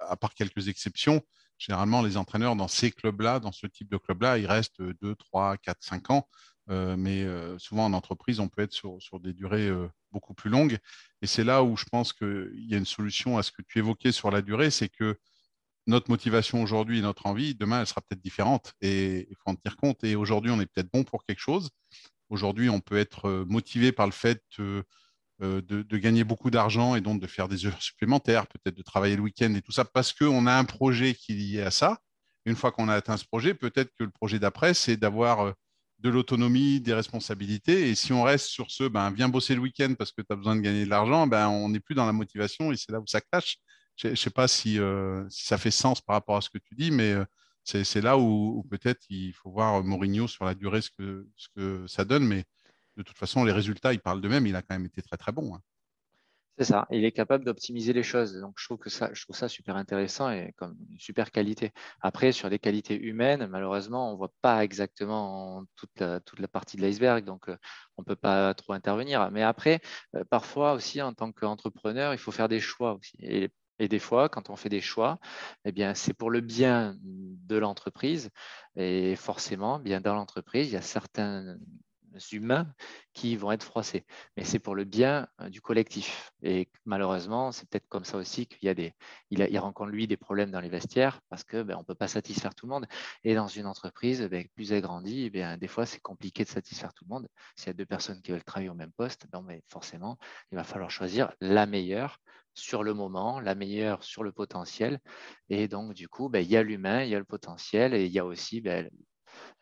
à 0.00 0.16
part 0.16 0.34
quelques 0.34 0.66
exceptions. 0.66 1.22
Généralement, 1.62 2.02
les 2.02 2.16
entraîneurs 2.16 2.56
dans 2.56 2.66
ces 2.66 2.90
clubs-là, 2.90 3.38
dans 3.38 3.52
ce 3.52 3.68
type 3.68 3.88
de 3.88 3.96
club-là, 3.96 4.36
ils 4.36 4.46
restent 4.46 4.82
2, 4.82 5.14
3, 5.14 5.56
4, 5.58 5.78
5 5.80 6.10
ans. 6.10 6.28
mais 6.68 7.24
souvent 7.58 7.84
en 7.84 7.92
entreprise, 7.92 8.40
on 8.40 8.48
peut 8.48 8.62
être 8.62 8.72
sur, 8.72 9.20
des 9.20 9.32
durées 9.32 9.70
beaucoup 10.10 10.34
plus 10.34 10.50
longues. 10.50 10.78
Et 11.20 11.28
c'est 11.28 11.44
là 11.44 11.62
où 11.62 11.76
je 11.76 11.84
pense 11.84 12.12
qu'il 12.12 12.66
y 12.68 12.74
a 12.74 12.78
une 12.78 12.84
solution 12.84 13.38
à 13.38 13.44
ce 13.44 13.52
que 13.52 13.62
tu 13.62 13.78
évoquais 13.78 14.10
sur 14.10 14.32
la 14.32 14.42
durée, 14.42 14.72
c'est 14.72 14.88
que 14.88 15.16
notre 15.86 16.10
motivation 16.10 16.64
aujourd'hui 16.64 16.98
et 16.98 17.02
notre 17.02 17.26
envie, 17.26 17.54
demain, 17.54 17.80
elle 17.80 17.86
sera 17.86 18.00
peut-être 18.00 18.22
différente. 18.22 18.72
Et 18.80 19.28
il 19.30 19.36
faut 19.36 19.50
en 19.50 19.54
tenir 19.54 19.76
compte. 19.76 20.02
Et 20.02 20.16
aujourd'hui, 20.16 20.50
on 20.50 20.60
est 20.60 20.66
peut-être 20.66 20.90
bon 20.92 21.04
pour 21.04 21.24
quelque 21.24 21.38
chose. 21.38 21.70
Aujourd'hui, 22.28 22.70
on 22.70 22.80
peut 22.80 22.98
être 22.98 23.44
motivé 23.46 23.92
par 23.92 24.06
le 24.06 24.12
fait 24.12 24.42
euh, 25.42 25.60
de, 25.60 25.96
gagner 25.96 26.22
beaucoup 26.22 26.50
d'argent 26.52 26.94
et 26.94 27.00
donc 27.00 27.20
de 27.20 27.26
faire 27.26 27.48
des 27.48 27.66
heures 27.66 27.82
supplémentaires, 27.82 28.46
peut-être 28.46 28.76
de 28.76 28.82
travailler 28.82 29.16
le 29.16 29.22
week-end 29.22 29.52
et 29.54 29.62
tout 29.62 29.72
ça, 29.72 29.84
parce 29.84 30.12
qu'on 30.12 30.46
a 30.46 30.54
un 30.54 30.64
projet 30.64 31.14
qui 31.14 31.32
est 31.32 31.34
lié 31.34 31.62
à 31.62 31.72
ça. 31.72 31.98
Une 32.44 32.54
fois 32.54 32.70
qu'on 32.70 32.88
a 32.88 32.94
atteint 32.94 33.16
ce 33.16 33.24
projet, 33.24 33.52
peut-être 33.52 33.90
que 33.98 34.04
le 34.04 34.10
projet 34.10 34.38
d'après, 34.38 34.72
c'est 34.72 34.96
d'avoir 34.96 35.40
euh, 35.40 35.52
de 35.98 36.10
l'autonomie, 36.10 36.80
des 36.80 36.94
responsabilités. 36.94 37.88
Et 37.88 37.96
si 37.96 38.12
on 38.12 38.22
reste 38.22 38.46
sur 38.46 38.70
ce, 38.70 38.84
ben, 38.84 39.10
viens 39.10 39.28
bosser 39.28 39.56
le 39.56 39.60
week-end 39.60 39.94
parce 39.98 40.12
que 40.12 40.22
tu 40.22 40.32
as 40.32 40.36
besoin 40.36 40.54
de 40.54 40.60
gagner 40.60 40.84
de 40.84 40.90
l'argent, 40.90 41.26
ben, 41.26 41.48
on 41.48 41.68
n'est 41.70 41.80
plus 41.80 41.96
dans 41.96 42.06
la 42.06 42.12
motivation 42.12 42.70
et 42.70 42.76
c'est 42.76 42.92
là 42.92 43.00
où 43.00 43.06
ça 43.08 43.20
clash. 43.20 43.56
Je 43.96 44.08
ne 44.08 44.14
sais 44.14 44.30
pas 44.30 44.46
euh, 44.66 45.26
si, 45.28 45.44
ça 45.44 45.58
fait 45.58 45.70
sens 45.72 46.00
par 46.00 46.14
rapport 46.14 46.36
à 46.36 46.40
ce 46.40 46.50
que 46.50 46.58
tu 46.58 46.76
dis, 46.76 46.92
mais 46.92 47.14
c'est 47.64 48.00
là 48.00 48.16
où, 48.16 48.64
peut-être 48.70 49.00
il 49.08 49.32
faut 49.32 49.50
voir 49.50 49.82
Mourinho 49.82 50.28
sur 50.28 50.44
la 50.44 50.54
durée 50.54 50.82
ce 50.82 50.90
que, 50.90 51.26
ce 51.36 51.48
que 51.56 51.86
ça 51.88 52.04
donne. 52.04 52.26
Mais 52.26 52.44
de 52.96 53.02
toute 53.02 53.16
façon, 53.16 53.44
les 53.44 53.52
résultats, 53.52 53.92
ils 53.92 54.00
parlent 54.00 54.20
d'eux-mêmes. 54.20 54.46
Il 54.46 54.56
a 54.56 54.62
quand 54.62 54.74
même 54.74 54.86
été 54.86 55.02
très, 55.02 55.16
très 55.16 55.32
bon. 55.32 55.54
Hein. 55.54 55.60
C'est 56.58 56.64
ça. 56.64 56.86
Il 56.90 57.04
est 57.04 57.12
capable 57.12 57.44
d'optimiser 57.44 57.94
les 57.94 58.02
choses. 58.02 58.38
Donc, 58.38 58.54
je 58.58 58.66
trouve 58.66 58.78
ça, 58.86 59.10
ça 59.14 59.48
super 59.48 59.76
intéressant 59.76 60.30
et 60.30 60.52
comme 60.58 60.76
une 60.90 60.98
super 60.98 61.30
qualité. 61.30 61.72
Après, 62.02 62.30
sur 62.30 62.50
les 62.50 62.58
qualités 62.58 62.94
humaines, 62.94 63.46
malheureusement, 63.46 64.10
on 64.10 64.12
ne 64.12 64.16
voit 64.18 64.32
pas 64.42 64.62
exactement 64.62 65.64
toute 65.76 65.98
la, 66.00 66.48
partie 66.48 66.76
de 66.76 66.82
l'iceberg. 66.82 67.24
Donc, 67.24 67.48
euh, 67.48 67.56
on 67.96 68.02
ne 68.02 68.04
peut 68.04 68.16
pas 68.16 68.52
trop 68.54 68.74
intervenir. 68.74 69.30
Mais 69.30 69.42
après, 69.42 69.80
euh, 70.14 70.24
parfois 70.24 70.74
aussi, 70.74 71.00
en 71.00 71.14
tant 71.14 71.32
qu'entrepreneur, 71.32 72.12
il 72.12 72.18
faut 72.18 72.32
faire 72.32 72.48
des 72.48 72.60
choix 72.60 72.94
aussi. 72.94 73.16
Et, 73.20 73.50
des 73.88 73.98
fois, 73.98 74.28
quand 74.28 74.48
on 74.48 74.54
fait 74.54 74.68
des 74.68 74.80
choix, 74.80 75.18
eh 75.64 75.72
bien, 75.72 75.94
c'est 75.94 76.14
pour 76.14 76.30
le 76.30 76.40
bien 76.40 76.96
de 77.02 77.56
l'entreprise. 77.56 78.30
Et 78.76 79.16
forcément, 79.16 79.80
bien 79.80 80.00
dans 80.00 80.14
l'entreprise, 80.14 80.68
il 80.68 80.74
y 80.74 80.76
a 80.76 80.82
certains 80.82 81.56
humains 82.32 82.72
qui 83.12 83.36
vont 83.36 83.52
être 83.52 83.62
froissés. 83.62 84.04
Mais 84.36 84.44
c'est 84.44 84.58
pour 84.58 84.74
le 84.74 84.84
bien 84.84 85.28
euh, 85.40 85.48
du 85.48 85.60
collectif. 85.60 86.32
Et 86.42 86.68
malheureusement, 86.84 87.52
c'est 87.52 87.68
peut-être 87.68 87.88
comme 87.88 88.04
ça 88.04 88.16
aussi 88.16 88.46
qu'il 88.46 88.66
y 88.66 88.68
a 88.68 88.74
des, 88.74 88.94
il, 89.30 89.58
rencontre 89.58 89.90
lui 89.90 90.06
des 90.06 90.16
problèmes 90.16 90.50
dans 90.50 90.60
les 90.60 90.68
vestiaires 90.68 91.20
parce 91.28 91.44
que 91.44 91.62
ben, 91.62 91.76
on 91.78 91.84
peut 91.84 91.94
pas 91.94 92.08
satisfaire 92.08 92.54
tout 92.54 92.66
le 92.66 92.72
monde. 92.72 92.86
Et 93.24 93.34
dans 93.34 93.48
une 93.48 93.66
entreprise, 93.66 94.22
ben, 94.22 94.46
plus 94.54 94.72
elle 94.72 94.82
grandit, 94.82 95.30
ben, 95.30 95.56
des 95.58 95.68
fois 95.68 95.86
c'est 95.86 96.00
compliqué 96.00 96.44
de 96.44 96.48
satisfaire 96.48 96.92
tout 96.94 97.04
le 97.04 97.14
monde. 97.14 97.28
S'il 97.56 97.68
y 97.68 97.70
a 97.70 97.74
deux 97.74 97.86
personnes 97.86 98.20
qui 98.22 98.32
veulent 98.32 98.44
travailler 98.44 98.70
au 98.70 98.74
même 98.74 98.92
poste, 98.92 99.26
ben, 99.30 99.60
forcément, 99.68 100.18
il 100.50 100.56
va 100.56 100.64
falloir 100.64 100.90
choisir 100.90 101.32
la 101.40 101.66
meilleure 101.66 102.18
sur 102.54 102.82
le 102.82 102.94
moment, 102.94 103.40
la 103.40 103.54
meilleure 103.54 104.02
sur 104.04 104.22
le 104.22 104.32
potentiel. 104.32 105.00
Et 105.48 105.68
donc, 105.68 105.94
du 105.94 106.08
coup, 106.08 106.28
ben, 106.28 106.40
il 106.40 106.50
y 106.50 106.56
a 106.56 106.62
l'humain, 106.62 107.02
il 107.02 107.10
y 107.10 107.14
a 107.14 107.18
le 107.18 107.24
potentiel 107.24 107.94
et 107.94 108.06
il 108.06 108.12
y 108.12 108.18
a 108.18 108.24
aussi 108.24 108.60
ben, 108.60 108.90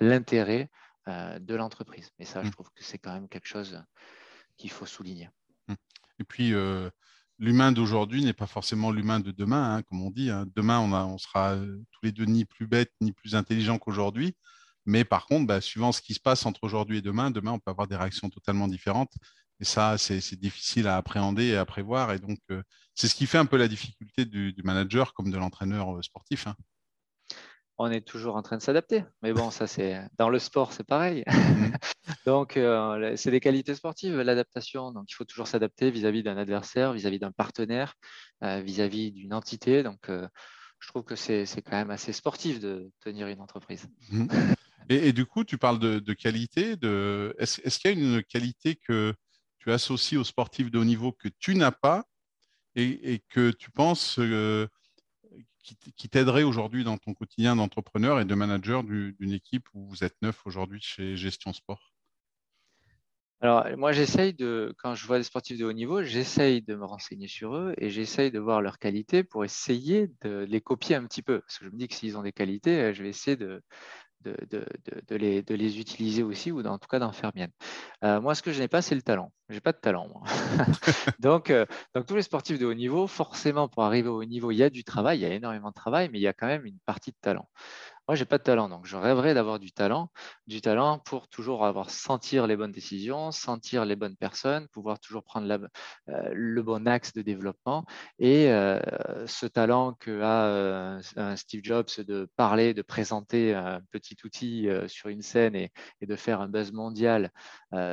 l'intérêt 0.00 0.68
de 1.06 1.54
l'entreprise. 1.54 2.10
Et 2.18 2.24
ça, 2.24 2.42
je 2.42 2.48
mmh. 2.48 2.50
trouve 2.52 2.70
que 2.74 2.84
c'est 2.84 2.98
quand 2.98 3.12
même 3.12 3.28
quelque 3.28 3.48
chose 3.48 3.82
qu'il 4.56 4.70
faut 4.70 4.86
souligner. 4.86 5.28
Mmh. 5.68 5.74
Et 6.20 6.24
puis, 6.24 6.54
euh, 6.54 6.90
l'humain 7.38 7.72
d'aujourd'hui 7.72 8.24
n'est 8.24 8.32
pas 8.32 8.46
forcément 8.46 8.90
l'humain 8.90 9.20
de 9.20 9.30
demain, 9.30 9.76
hein, 9.76 9.82
comme 9.82 10.02
on 10.02 10.10
dit. 10.10 10.30
Hein. 10.30 10.46
Demain, 10.54 10.78
on, 10.78 10.92
on, 10.92 11.18
sera 11.18 11.54
euh, 11.54 11.82
tous 11.90 12.00
les 12.02 12.12
deux 12.12 12.26
ni 12.26 12.44
plus 12.44 12.66
bêtes 12.66 12.92
ni 13.00 13.12
plus 13.12 13.34
intelligents 13.34 13.78
qu'aujourd'hui. 13.78 14.36
Mais 14.86 15.04
par 15.04 15.26
contre, 15.26 15.46
bah, 15.46 15.60
suivant 15.60 15.92
ce 15.92 16.02
qui 16.02 16.14
se 16.14 16.20
passe 16.20 16.46
entre 16.46 16.64
aujourd'hui 16.64 16.98
et 16.98 17.02
demain, 17.02 17.30
demain, 17.30 17.52
on 17.52 17.58
peut 17.58 17.70
avoir 17.70 17.86
des 17.86 17.96
réactions 17.96 18.30
totalement 18.30 18.68
différentes. 18.68 19.12
Et 19.60 19.64
ça, 19.64 19.98
c'est 19.98 20.40
difficile 20.40 20.88
à 20.88 20.96
appréhender 20.96 21.44
et 21.48 21.56
à 21.56 21.66
prévoir. 21.66 22.12
Et 22.12 22.18
donc, 22.18 22.38
c'est 22.94 23.08
ce 23.08 23.14
qui 23.14 23.26
fait 23.26 23.36
un 23.36 23.44
peu 23.44 23.58
la 23.58 23.68
difficulté 23.68 24.24
du, 24.24 24.54
manager 24.64 25.12
comme 25.12 25.30
de 25.30 25.36
l'entraîneur 25.36 26.02
sportif. 26.02 26.46
Hein 26.46 26.56
on 27.82 27.90
est 27.90 28.02
toujours 28.02 28.36
en 28.36 28.42
train 28.42 28.58
de 28.58 28.62
s'adapter. 28.62 29.04
Mais 29.22 29.32
bon, 29.32 29.50
ça, 29.50 29.66
c'est 29.66 29.98
dans 30.18 30.28
le 30.28 30.38
sport, 30.38 30.74
c'est 30.74 30.84
pareil. 30.84 31.24
Mhm. 31.26 31.72
donc, 32.26 32.58
euh, 32.58 33.16
c'est 33.16 33.30
des 33.30 33.40
qualités 33.40 33.74
sportives, 33.74 34.20
l'adaptation. 34.20 34.92
Donc, 34.92 35.06
il 35.10 35.14
faut 35.14 35.24
toujours 35.24 35.46
s'adapter 35.46 35.90
vis-à-vis 35.90 36.22
d'un 36.22 36.36
adversaire, 36.36 36.92
vis-à-vis 36.92 37.18
d'un 37.18 37.32
partenaire, 37.32 37.94
euh, 38.44 38.60
vis-à-vis 38.60 39.12
d'une 39.12 39.32
entité. 39.32 39.82
Donc, 39.82 40.10
euh, 40.10 40.28
je 40.78 40.88
trouve 40.88 41.04
que 41.04 41.16
c'est 41.16 41.46
quand 41.62 41.76
même 41.76 41.90
assez 41.90 42.12
sportif 42.12 42.60
de 42.60 42.90
tenir 43.00 43.28
une 43.28 43.40
entreprise. 43.40 43.88
Mhm. 44.10 44.28
Et, 44.90 45.12
du 45.14 45.24
coup, 45.24 45.44
tu 45.44 45.56
parles 45.56 45.78
de, 45.78 46.12
qualité. 46.12 46.76
De... 46.76 47.34
Est-ce 47.38 47.78
qu'il 47.78 47.90
y 47.90 47.94
a 47.94 47.96
une 47.96 48.22
qualité 48.24 48.74
que 48.74 49.14
tu 49.58 49.72
associes 49.72 50.18
aux 50.18 50.24
sportifs 50.24 50.70
de 50.70 50.78
haut 50.78 50.84
niveau 50.84 51.12
que 51.12 51.28
tu 51.38 51.54
n'as 51.54 51.70
pas 51.70 52.04
et, 52.74 53.22
que 53.28 53.52
tu 53.52 53.70
penses 53.70 54.18
qui, 55.62 56.08
t'aiderait 56.08 56.42
aujourd'hui 56.42 56.84
dans 56.84 56.98
ton 56.98 57.14
quotidien 57.14 57.56
d'entrepreneur 57.56 58.20
et 58.20 58.24
de 58.24 58.34
manager 58.34 58.82
d'une 58.84 59.32
équipe 59.32 59.66
où 59.74 59.86
vous 59.86 60.04
êtes 60.04 60.20
neuf 60.22 60.46
aujourd'hui 60.46 60.80
chez 60.80 61.16
Gestion 61.16 61.52
Sport? 61.52 61.92
Alors, 63.42 63.64
moi, 63.78 63.92
j'essaye 63.92 64.34
de, 64.34 64.74
quand 64.76 64.94
je 64.94 65.06
vois 65.06 65.16
des 65.16 65.24
sportifs 65.24 65.58
de 65.58 65.64
haut 65.64 65.72
niveau, 65.72 66.02
j'essaye 66.02 66.60
de 66.60 66.74
me 66.74 66.84
renseigner 66.84 67.26
sur 67.26 67.56
eux 67.56 67.74
et 67.78 67.88
j'essaye 67.88 68.30
de 68.30 68.38
voir 68.38 68.60
leurs 68.60 68.78
qualités 68.78 69.24
pour 69.24 69.46
essayer 69.46 70.10
de 70.20 70.44
les 70.46 70.60
copier 70.60 70.94
un 70.94 71.06
petit 71.06 71.22
peu. 71.22 71.40
Parce 71.40 71.58
que 71.58 71.64
je 71.64 71.70
me 71.70 71.76
dis 71.78 71.88
que 71.88 71.94
s'ils 71.94 72.18
ont 72.18 72.22
des 72.22 72.32
qualités, 72.32 72.78
euh, 72.78 72.92
je 72.92 73.02
vais 73.02 73.08
essayer 73.08 73.38
de, 73.38 73.62
de, 74.22 75.14
les, 75.14 75.80
utiliser 75.80 76.22
aussi 76.22 76.52
ou 76.52 76.64
en 76.66 76.78
tout 76.78 76.88
cas 76.88 76.98
d'en 76.98 77.12
faire 77.12 77.32
bien. 77.32 77.48
Euh, 78.04 78.20
moi, 78.20 78.34
ce 78.34 78.42
que 78.42 78.52
je 78.52 78.60
n'ai 78.60 78.68
pas, 78.68 78.82
c'est 78.82 78.94
le 78.94 79.02
talent. 79.02 79.32
Je 79.48 79.54
n'ai 79.54 79.60
pas 79.60 79.72
de 79.72 79.78
talent. 79.78 80.08
Moi. 80.08 80.22
donc, 81.18 81.50
euh, 81.50 81.66
donc, 81.94 82.06
tous 82.06 82.14
les 82.14 82.22
sportifs 82.22 82.58
de 82.58 82.66
haut 82.66 82.74
niveau, 82.74 83.06
forcément, 83.06 83.68
pour 83.68 83.84
arriver 83.84 84.08
au 84.08 84.20
haut 84.20 84.24
niveau, 84.24 84.50
il 84.50 84.56
y 84.56 84.62
a 84.62 84.70
du 84.70 84.84
travail, 84.84 85.18
il 85.18 85.22
y 85.22 85.26
a 85.26 85.34
énormément 85.34 85.70
de 85.70 85.74
travail, 85.74 86.08
mais 86.12 86.18
il 86.18 86.22
y 86.22 86.28
a 86.28 86.32
quand 86.32 86.46
même 86.46 86.66
une 86.66 86.78
partie 86.86 87.10
de 87.10 87.16
talent. 87.20 87.48
Moi, 88.10 88.16
j'ai 88.16 88.24
pas 88.24 88.38
de 88.38 88.42
talent, 88.42 88.68
donc 88.68 88.86
je 88.86 88.96
rêverais 88.96 89.34
d'avoir 89.34 89.60
du 89.60 89.70
talent, 89.70 90.10
du 90.48 90.60
talent 90.60 90.98
pour 90.98 91.28
toujours 91.28 91.64
avoir 91.64 91.90
sentir 91.90 92.48
les 92.48 92.56
bonnes 92.56 92.72
décisions, 92.72 93.30
sentir 93.30 93.84
les 93.84 93.94
bonnes 93.94 94.16
personnes, 94.16 94.66
pouvoir 94.66 94.98
toujours 94.98 95.22
prendre 95.22 95.46
euh, 96.08 96.30
le 96.32 96.60
bon 96.60 96.88
axe 96.88 97.12
de 97.12 97.22
développement. 97.22 97.84
Et 98.18 98.50
euh, 98.50 98.80
ce 99.28 99.46
talent 99.46 99.94
que 99.94 100.22
a 100.22 100.46
euh, 100.48 101.36
Steve 101.36 101.60
Jobs 101.62 101.86
de 101.98 102.28
parler, 102.34 102.74
de 102.74 102.82
présenter 102.82 103.54
un 103.54 103.80
petit 103.92 104.16
outil 104.24 104.68
sur 104.88 105.08
une 105.08 105.22
scène 105.22 105.54
et, 105.54 105.70
de 106.02 106.16
faire 106.16 106.40
un 106.40 106.48
buzz 106.48 106.72
mondial 106.72 107.30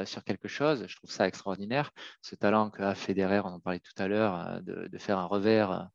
sur 0.05 0.23
quelque 0.23 0.47
chose, 0.47 0.85
je 0.87 0.95
trouve 0.95 1.11
ça 1.11 1.27
extraordinaire. 1.27 1.91
Ce 2.23 2.33
talent 2.33 2.71
qu'a 2.71 2.95
Federer, 2.95 3.41
on 3.41 3.49
en 3.49 3.59
parlait 3.59 3.81
tout 3.81 4.01
à 4.01 4.07
l'heure, 4.07 4.61
de, 4.63 4.97
faire 4.97 5.19
un 5.19 5.25
revers 5.25 5.89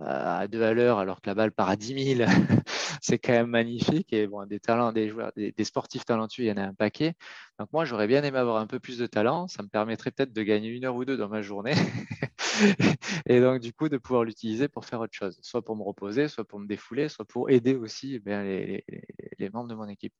à 0.00 0.46
deux 0.48 0.62
à 0.62 0.98
alors 0.98 1.20
que 1.20 1.28
la 1.28 1.34
balle 1.34 1.52
part 1.52 1.68
à 1.68 1.76
10 1.76 2.16
000, 2.16 2.30
c'est 3.02 3.18
quand 3.18 3.32
même 3.32 3.48
magnifique. 3.48 4.12
Et 4.12 4.26
bon, 4.26 4.46
des 4.46 4.60
talents, 4.60 4.92
des 4.92 5.08
joueurs, 5.08 5.32
des, 5.36 5.64
sportifs 5.64 6.04
talentueux, 6.04 6.44
il 6.44 6.48
y 6.48 6.52
en 6.52 6.56
a 6.56 6.62
un 6.62 6.74
paquet. 6.74 7.14
Donc 7.58 7.68
moi, 7.72 7.84
j'aurais 7.84 8.06
bien 8.06 8.22
aimé 8.22 8.38
avoir 8.38 8.56
un 8.58 8.66
peu 8.66 8.78
plus 8.78 8.98
de 8.98 9.06
talent. 9.06 9.48
Ça 9.48 9.62
me 9.62 9.68
permettrait 9.68 10.10
peut-être 10.10 10.32
de 10.32 10.42
gagner 10.42 10.68
une 10.68 10.84
heure 10.84 10.96
ou 10.96 11.04
deux 11.04 11.16
dans 11.16 11.28
ma 11.28 11.42
journée. 11.42 11.74
et 13.26 13.40
donc, 13.40 13.60
du 13.60 13.72
coup, 13.72 13.88
de 13.88 13.98
pouvoir 13.98 14.24
l'utiliser 14.24 14.68
pour 14.68 14.84
faire 14.84 15.00
autre 15.00 15.14
chose, 15.14 15.38
soit 15.42 15.62
pour 15.62 15.76
me 15.76 15.82
reposer, 15.82 16.28
soit 16.28 16.44
pour 16.44 16.58
me 16.58 16.66
défouler, 16.66 17.08
soit 17.08 17.24
pour 17.24 17.50
aider 17.50 17.74
aussi 17.74 18.20
eh 18.26 18.84
les, 19.38 19.50
membres 19.50 19.68
de 19.68 19.74
mon 19.74 19.88
équipe. 19.88 20.14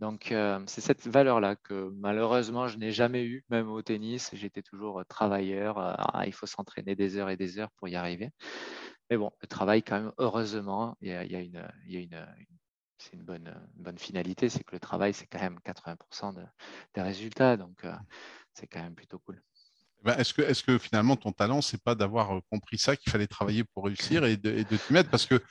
Donc, 0.00 0.32
euh, 0.32 0.60
c'est 0.66 0.80
cette 0.80 1.06
valeur-là 1.06 1.56
que 1.56 1.90
malheureusement, 1.96 2.68
je 2.68 2.78
n'ai 2.78 2.92
jamais 2.92 3.24
eu, 3.24 3.44
même 3.50 3.68
au 3.68 3.82
tennis. 3.82 4.30
J'étais 4.34 4.62
toujours 4.62 5.04
travailleur. 5.08 5.78
Euh, 5.78 6.24
il 6.26 6.32
faut 6.32 6.46
s'entraîner 6.46 6.94
des 6.96 7.16
heures 7.16 7.30
et 7.30 7.36
des 7.36 7.58
heures 7.58 7.70
pour 7.76 7.88
y 7.88 7.96
arriver. 7.96 8.30
Mais 9.10 9.16
bon, 9.16 9.30
le 9.40 9.46
travail, 9.48 9.82
quand 9.82 10.00
même, 10.00 10.12
heureusement, 10.18 10.96
il 11.00 11.08
y 11.08 11.12
a, 11.12 11.22
une, 11.40 12.26
c'est 12.98 13.12
une 13.14 13.22
bonne, 13.22 13.54
bonne 13.74 13.98
finalité, 13.98 14.48
c'est 14.48 14.64
que 14.64 14.74
le 14.74 14.80
travail, 14.80 15.14
c'est 15.14 15.26
quand 15.26 15.40
même 15.40 15.58
80% 15.64 16.34
des 16.94 17.00
résultats. 17.02 17.56
Donc, 17.56 17.84
euh, 17.84 17.94
c'est 18.54 18.66
quand 18.66 18.82
même 18.82 18.94
plutôt 18.94 19.18
cool. 19.20 19.42
Ben, 20.06 20.16
est-ce 20.18 20.62
que, 20.62 20.78
finalement, 20.78 21.16
ton 21.16 21.32
talent, 21.32 21.60
c'est 21.60 21.82
pas 21.82 21.96
d'avoir 21.96 22.40
compris 22.48 22.78
ça, 22.78 22.94
qu'il 22.94 23.10
fallait 23.10 23.26
travailler 23.26 23.64
pour 23.64 23.86
réussir 23.86 24.24
et 24.24 24.36
de, 24.36 24.62
t'y 24.62 24.92
mettre? 24.92 25.10
Parce 25.10 25.26
que 25.26 25.42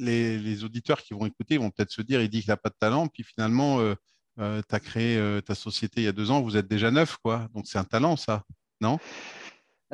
les, 0.00 0.64
auditeurs 0.64 1.00
qui 1.00 1.14
vont 1.14 1.26
écouter 1.26 1.56
vont 1.56 1.70
peut-être 1.70 1.92
se 1.92 2.02
dire, 2.02 2.20
il 2.20 2.28
dit 2.28 2.40
qu'il 2.40 2.50
n'a 2.50 2.56
pas 2.56 2.70
de 2.70 2.76
talent, 2.80 3.06
puis 3.06 3.22
finalement, 3.22 3.78
tu 4.36 4.42
as 4.42 4.80
créé 4.80 5.40
ta 5.42 5.54
société 5.54 6.00
il 6.00 6.04
y 6.04 6.08
a 6.08 6.12
deux 6.12 6.32
ans, 6.32 6.42
vous 6.42 6.56
êtes 6.56 6.66
déjà 6.66 6.90
neuf, 6.90 7.18
quoi. 7.22 7.48
Donc, 7.54 7.66
c'est 7.68 7.78
un 7.78 7.84
talent, 7.84 8.16
ça, 8.16 8.42
non? 8.80 8.98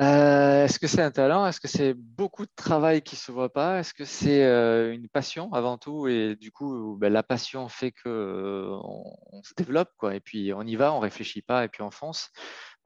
Euh, 0.01 0.65
est-ce 0.65 0.79
que 0.79 0.87
c'est 0.87 1.03
un 1.03 1.11
talent? 1.11 1.45
Est-ce 1.45 1.59
que 1.59 1.67
c'est 1.67 1.93
beaucoup 1.93 2.45
de 2.45 2.51
travail 2.55 3.03
qui 3.03 3.13
ne 3.13 3.19
se 3.19 3.31
voit 3.31 3.53
pas? 3.53 3.79
Est-ce 3.79 3.93
que 3.93 4.05
c'est 4.05 4.41
une 4.91 5.07
passion 5.07 5.53
avant 5.53 5.77
tout? 5.77 6.07
Et 6.07 6.35
du 6.35 6.51
coup, 6.51 6.97
ben, 6.99 7.13
la 7.13 7.21
passion 7.21 7.69
fait 7.69 7.91
qu'on 8.03 8.81
on 9.31 9.43
se 9.43 9.53
développe, 9.55 9.91
quoi. 9.97 10.15
Et 10.15 10.19
puis 10.19 10.51
on 10.53 10.63
y 10.63 10.75
va, 10.75 10.91
on 10.93 10.97
ne 10.97 11.03
réfléchit 11.03 11.43
pas 11.43 11.63
et 11.63 11.67
puis 11.67 11.83
on 11.83 11.91
fonce. 11.91 12.31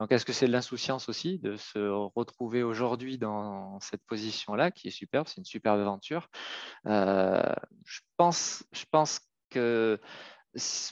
Donc, 0.00 0.12
est-ce 0.12 0.24
que 0.24 0.32
c'est 0.32 0.46
de 0.46 0.52
l'insouciance 0.52 1.08
aussi 1.08 1.38
de 1.38 1.56
se 1.56 1.78
retrouver 2.14 2.62
aujourd'hui 2.62 3.18
dans 3.18 3.80
cette 3.80 4.04
position-là, 4.06 4.70
qui 4.70 4.88
est 4.88 4.92
superbe, 4.92 5.26
c'est 5.26 5.38
une 5.38 5.44
superbe 5.44 5.80
aventure? 5.80 6.28
je 6.84 8.00
pense, 8.16 8.64
je 8.72 8.84
pense 8.90 9.20
que 9.50 10.00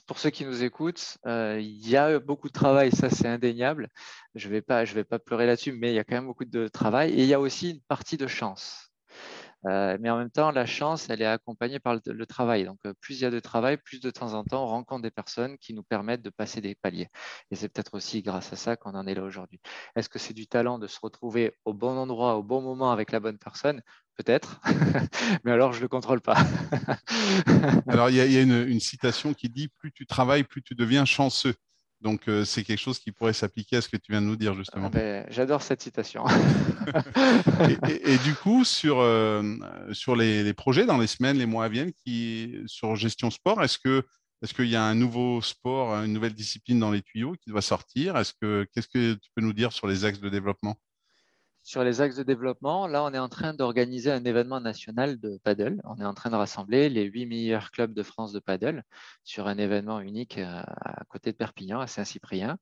pour 0.07 0.19
ceux 0.19 0.31
qui 0.31 0.45
nous 0.45 0.63
écoutent, 0.63 1.19
euh, 1.27 1.59
il 1.61 1.89
y 1.89 1.97
a 1.97 2.19
beaucoup 2.19 2.49
de 2.49 2.53
travail, 2.53 2.93
ça 2.93 3.11
c'est 3.11 3.27
indéniable. 3.29 3.89
Je 4.35 4.49
ne 4.49 4.53
vais, 4.53 4.63
pas, 4.63 4.85
vais 4.85 5.05
pas 5.05 5.19
pleurer 5.19 5.47
là-dessus, 5.47 5.73
mais 5.73 5.93
il 5.93 5.95
y 5.95 5.99
a 5.99 6.05
quand 6.05 6.15
même 6.15 6.27
beaucoup 6.27 6.45
de 6.45 6.69
travail. 6.69 7.13
Et 7.13 7.23
il 7.23 7.27
y 7.27 7.35
a 7.35 7.41
aussi 7.41 7.71
une 7.71 7.81
partie 7.83 8.17
de 8.17 8.27
chance. 8.27 8.86
Euh, 9.65 9.97
mais 10.01 10.11
en 10.11 10.19
même 10.19 10.31
temps, 10.31 10.51
la 10.51 10.67
chance, 10.67 11.09
elle 11.11 11.23
est 11.23 11.27
accompagnée 11.27 11.81
par 11.81 11.95
le, 12.05 12.27
travail. 12.27 12.65
Donc, 12.65 12.79
euh, 12.87 12.93
plus 13.01 13.19
il 13.19 13.23
y 13.23 13.25
a 13.25 13.31
de 13.31 13.41
travail, 13.41 13.79
plus 13.79 14.01
de 14.01 14.11
temps 14.11 14.35
en 14.35 14.45
temps, 14.45 14.65
on 14.65 14.69
rencontre 14.69 15.03
des 15.03 15.11
personnes 15.11 15.59
qui 15.59 15.75
nous 15.75 15.83
permettent 15.83 16.23
de 16.23 16.31
passer 16.31 16.61
des 16.61 16.75
paliers. 16.75 17.09
Et 17.51 17.57
c'est 17.57 17.69
peut-être 17.69 17.95
aussi 17.95 18.23
grâce 18.23 18.53
à 18.53 18.57
ça 18.57 18.77
qu'on 18.77 18.95
en 18.95 19.07
est 19.07 19.15
là 19.15 19.23
aujourd'hui. 19.23 19.61
Est-ce 19.97 20.09
que 20.09 20.19
c'est 20.19 20.35
du 20.35 20.47
talent 20.47 20.79
de 20.79 20.87
se 20.87 20.99
retrouver 21.03 21.55
au 21.65 21.73
bon 21.73 21.97
endroit, 21.97 22.37
au 22.37 22.43
bon 22.43 22.61
moment 22.61 22.93
avec 22.93 23.11
la 23.13 23.21
bonne 23.21 23.39
personne? 23.39 23.83
Peut-être, 24.17 24.61
mais 25.45 25.53
alors 25.53 25.73
je 25.73 25.79
ne 25.79 25.83
le 25.83 25.89
contrôle 25.89 26.23
pas. 26.23 26.39
alors, 27.87 28.09
il 28.09 28.17
y 28.17 28.39
a, 28.39 28.41
une, 28.41 28.81
citation 28.81 29.35
qui 29.35 29.51
dit 29.51 29.69
Plus 29.69 29.93
tu 29.93 30.07
travailles, 30.07 30.45
plus 30.45 30.63
tu 30.63 30.75
deviens 30.75 31.05
chanceux. 31.05 31.55
Donc, 32.01 32.29
euh, 32.29 32.45
c'est 32.45 32.63
quelque 32.63 32.81
chose 32.81 32.99
qui 32.99 33.11
pourrait 33.11 33.33
s'appliquer 33.33 33.77
à 33.77 33.81
ce 33.81 33.89
que 33.89 33.97
tu 33.97 34.13
viens 34.13 34.21
de 34.21 34.27
nous 34.27 34.37
dire, 34.37 34.55
justement. 34.55 34.87
Ah 34.87 34.91
ben, 34.91 35.27
j'adore 35.31 35.63
cette 35.63 35.83
citation. 35.83 36.25
et, 37.89 38.19
du 38.19 38.35
coup, 38.43 38.65
sur, 38.65 39.01
euh, 39.01 39.43
sur 39.93 40.15
les, 40.15 40.53
projets 40.53 40.85
dans 40.85 40.99
les 40.99 41.07
semaines, 41.07 41.39
les 41.39 41.47
mois 41.47 41.65
à 41.65 41.69
venir, 41.69 41.87
qui, 42.05 42.55
sur 42.67 42.97
gestion 42.97 43.31
sport, 43.31 43.63
est-ce 43.63 43.79
que 43.79 44.05
est-ce 44.43 44.53
qu'il 44.53 44.69
y 44.69 44.77
a 44.77 44.85
un 44.85 44.95
nouveau 44.95 45.41
sport, 45.41 45.95
une 46.05 46.13
nouvelle 46.13 46.35
discipline 46.35 46.79
dans 46.79 46.91
les 46.91 47.01
tuyaux 47.01 47.35
qui 47.41 47.49
doit 47.49 47.63
sortir? 47.63 48.19
Est-ce 48.19 48.35
que 48.39 48.67
qu'est-ce 48.75 48.89
que 48.89 49.15
tu 49.15 49.31
peux 49.35 49.41
nous 49.41 49.55
dire 49.55 49.73
sur 49.73 49.87
les 49.87 50.05
axes 50.05 50.21
de 50.21 50.29
développement? 50.29 50.77
Sur 51.67 51.83
les 51.83 52.01
axes 52.01 52.15
de 52.15 52.23
développement, 52.23 52.87
là, 52.87 53.03
on 53.03 53.13
est 53.13 53.19
en 53.19 53.29
train 53.29 53.53
d'organiser 53.53 54.13
un 54.13 54.25
événement 54.25 54.61
national 54.61 55.19
de 55.19 55.37
paddle. 55.43 55.81
On 55.83 55.97
est 55.97 56.05
en 56.05 56.15
train 56.15 56.31
de 56.31 56.37
rassembler 56.37 56.89
les 56.89 57.03
huit 57.03 57.27
meilleurs 57.27 57.73
clubs 57.73 57.93
de 57.93 58.05
France 58.05 58.33
de 58.33 58.39
paddle 58.39 58.85
sur 59.25 59.49
un 59.49 59.59
événement 59.59 59.99
unique 59.99 60.39
euh, 60.39 60.63
à 60.63 61.05
côté 61.09 61.33
de 61.33 61.37
Perpignan, 61.37 61.81
à 61.81 61.89
Saint-Cyprien, 61.89 62.59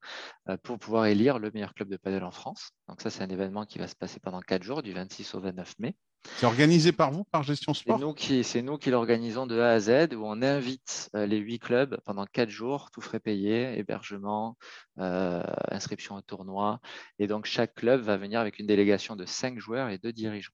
euh, 0.49 0.57
pour 0.57 0.79
pouvoir 0.79 1.05
élire 1.05 1.39
le 1.39 1.51
meilleur 1.51 1.75
club 1.75 1.91
de 1.91 1.99
paddle 1.99 2.25
en 2.25 2.31
France. 2.31 2.71
Donc 2.89 3.03
ça, 3.03 3.11
c'est 3.11 3.23
un 3.23 3.29
événement 3.29 3.67
qui 3.67 3.79
va 3.79 3.89
se 3.89 3.95
passer 3.95 4.21
pendant 4.21 4.41
quatre 4.41 4.63
jours, 4.63 4.83
du 4.83 4.95
26 4.95 5.35
au 5.35 5.41
29 5.41 5.75
mai. 5.81 5.97
C'est 6.37 6.47
organisé 6.47 6.93
par 6.93 7.11
vous, 7.11 7.25
par 7.25 7.43
Gestion 7.43 7.75
Sport 7.75 7.99
C'est 7.99 8.63
nous 8.63 8.79
qui, 8.79 8.91
l'organisons 8.91 9.47
de 9.47 9.59
A 9.61 9.73
à 9.73 9.81
Z, 9.81 10.15
où 10.15 10.25
on 10.25 10.43
invite 10.43 11.11
euh, 11.15 11.27
les 11.27 11.39
huit 11.39 11.59
clubs 11.59 12.01
pendant 12.05 12.27
quatre 12.27 12.51
jours, 12.51 12.91
tout 12.91 13.01
frais 13.01 13.21
payé, 13.21 13.79
hébergement, 13.79 14.57
euh, 14.99 15.43
inscription 15.71 16.17
au 16.17 16.23
tournoi. 16.23 16.81
Et 17.19 17.27
donc, 17.27 17.47
chaque 17.47 17.75
club 17.75 18.01
va 18.01 18.17
venir 18.17 18.41
avec 18.41 18.59
une 18.59 18.67
délégation 18.67 19.17
de 19.17 19.27
cinq 19.27 19.59
joueurs 19.59 19.91
et 19.91 19.99
deux 19.99 20.13
dirigeants. 20.13 20.53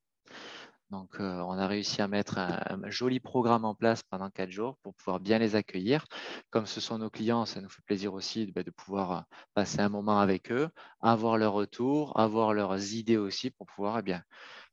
Donc, 0.91 1.21
euh, 1.21 1.41
on 1.47 1.53
a 1.53 1.69
réussi 1.69 2.03
à 2.03 2.09
mettre 2.09 2.39
un, 2.39 2.81
joli 2.91 3.21
programme 3.21 3.65
en 3.65 3.77
place 3.77 4.03
pendant 4.03 4.29
quatre 4.29 4.51
jours 4.51 4.77
pour 4.83 4.93
pouvoir 4.95 5.21
bien 5.21 5.39
les 5.39 5.55
accueillir. 5.55 6.05
Comme 6.51 6.67
ce 6.67 6.81
sont 6.81 6.99
nos 6.99 7.11
clients, 7.11 7.47
ça 7.47 7.61
nous 7.61 7.69
fait 7.69 7.83
plaisir 7.87 8.13
aussi 8.13 8.47
de, 8.47 8.53
bah, 8.53 8.65
de 8.65 8.73
pouvoir 8.73 9.25
passer 9.55 9.79
un 9.81 9.89
moment 9.89 10.19
avec 10.19 10.51
eux, 10.51 10.69
avoir 11.01 11.39
leur 11.39 11.53
retour, 11.53 12.19
avoir 12.19 12.55
leurs 12.55 12.93
idées 12.93 13.17
aussi 13.17 13.51
pour 13.51 13.67
pouvoir 13.69 14.01
eh 14.01 14.03
bien, 14.03 14.25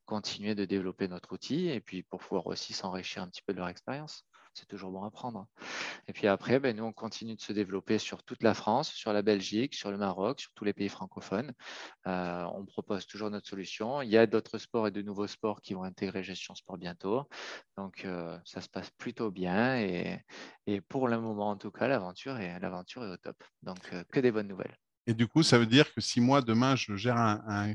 continuer 0.07 0.55
de 0.55 0.65
développer 0.65 1.07
notre 1.07 1.33
outil 1.33 1.67
et 1.69 1.79
puis 1.79 2.01
pour 2.01 2.21
pouvoir 2.21 2.47
aussi 2.47 2.73
s'enrichir 2.73 3.21
un 3.21 3.27
petit 3.27 3.43
peu 3.43 3.53
de 3.53 3.59
leur 3.59 3.67
expérience. 3.67 4.25
C'est 4.57 4.65
toujours 4.65 4.89
bon 4.89 5.03
à 5.03 5.11
prendre. 5.11 5.45
Et 6.07 6.13
puis 6.13 6.25
après, 6.25 6.59
ben, 6.59 6.75
nous, 6.75 6.85
on 6.85 6.91
continue 6.91 7.35
de 7.35 7.41
se 7.41 7.53
développer 7.53 7.99
sur 7.99 8.23
toute 8.23 8.41
la 8.41 8.55
France, 8.55 8.91
sur 8.91 9.13
la 9.13 9.21
Belgique, 9.21 9.75
sur 9.75 9.91
le 9.91 9.97
Maroc, 9.97 10.39
sur 10.39 10.51
tous 10.55 10.65
les 10.65 10.73
pays 10.73 10.89
francophones. 10.89 11.53
Euh, 12.07 12.43
on 12.55 12.65
propose 12.65 13.05
toujours 13.05 13.29
notre 13.29 13.47
solution. 13.47 14.01
Il 14.01 14.09
y 14.09 14.17
a 14.17 14.25
d'autres 14.25 14.57
sports 14.57 14.87
et 14.87 14.91
de 14.91 15.03
nouveaux 15.03 15.27
sports 15.27 15.61
qui 15.61 15.75
vont 15.75 15.83
intégrer 15.83 16.23
Gestion 16.23 16.55
Sport 16.55 16.79
bientôt. 16.79 17.29
Donc, 17.77 18.03
euh, 18.03 18.35
ça 18.45 18.61
se 18.61 18.67
passe 18.67 18.89
plutôt 18.89 19.29
bien. 19.29 19.77
Et, 19.77 20.25
et, 20.65 20.81
pour 20.81 21.07
le 21.07 21.21
moment, 21.21 21.49
en 21.49 21.57
tout 21.57 21.69
cas, 21.69 21.87
l'aventure 21.87 22.39
est, 22.39 22.59
l'aventure 22.59 23.03
est 23.05 23.11
au 23.11 23.17
top. 23.17 23.43
Donc, 23.61 23.93
euh, 23.93 24.03
que 24.11 24.19
des 24.19 24.31
bonnes 24.31 24.47
nouvelles. 24.47 24.75
Et 25.05 25.13
du 25.13 25.27
coup, 25.27 25.43
ça 25.43 25.59
veut 25.59 25.67
dire 25.67 25.93
que 25.93 26.01
si 26.01 26.19
moi, 26.19 26.41
demain, 26.41 26.75
je 26.75 26.95
gère 26.95 27.17
un 27.17 27.73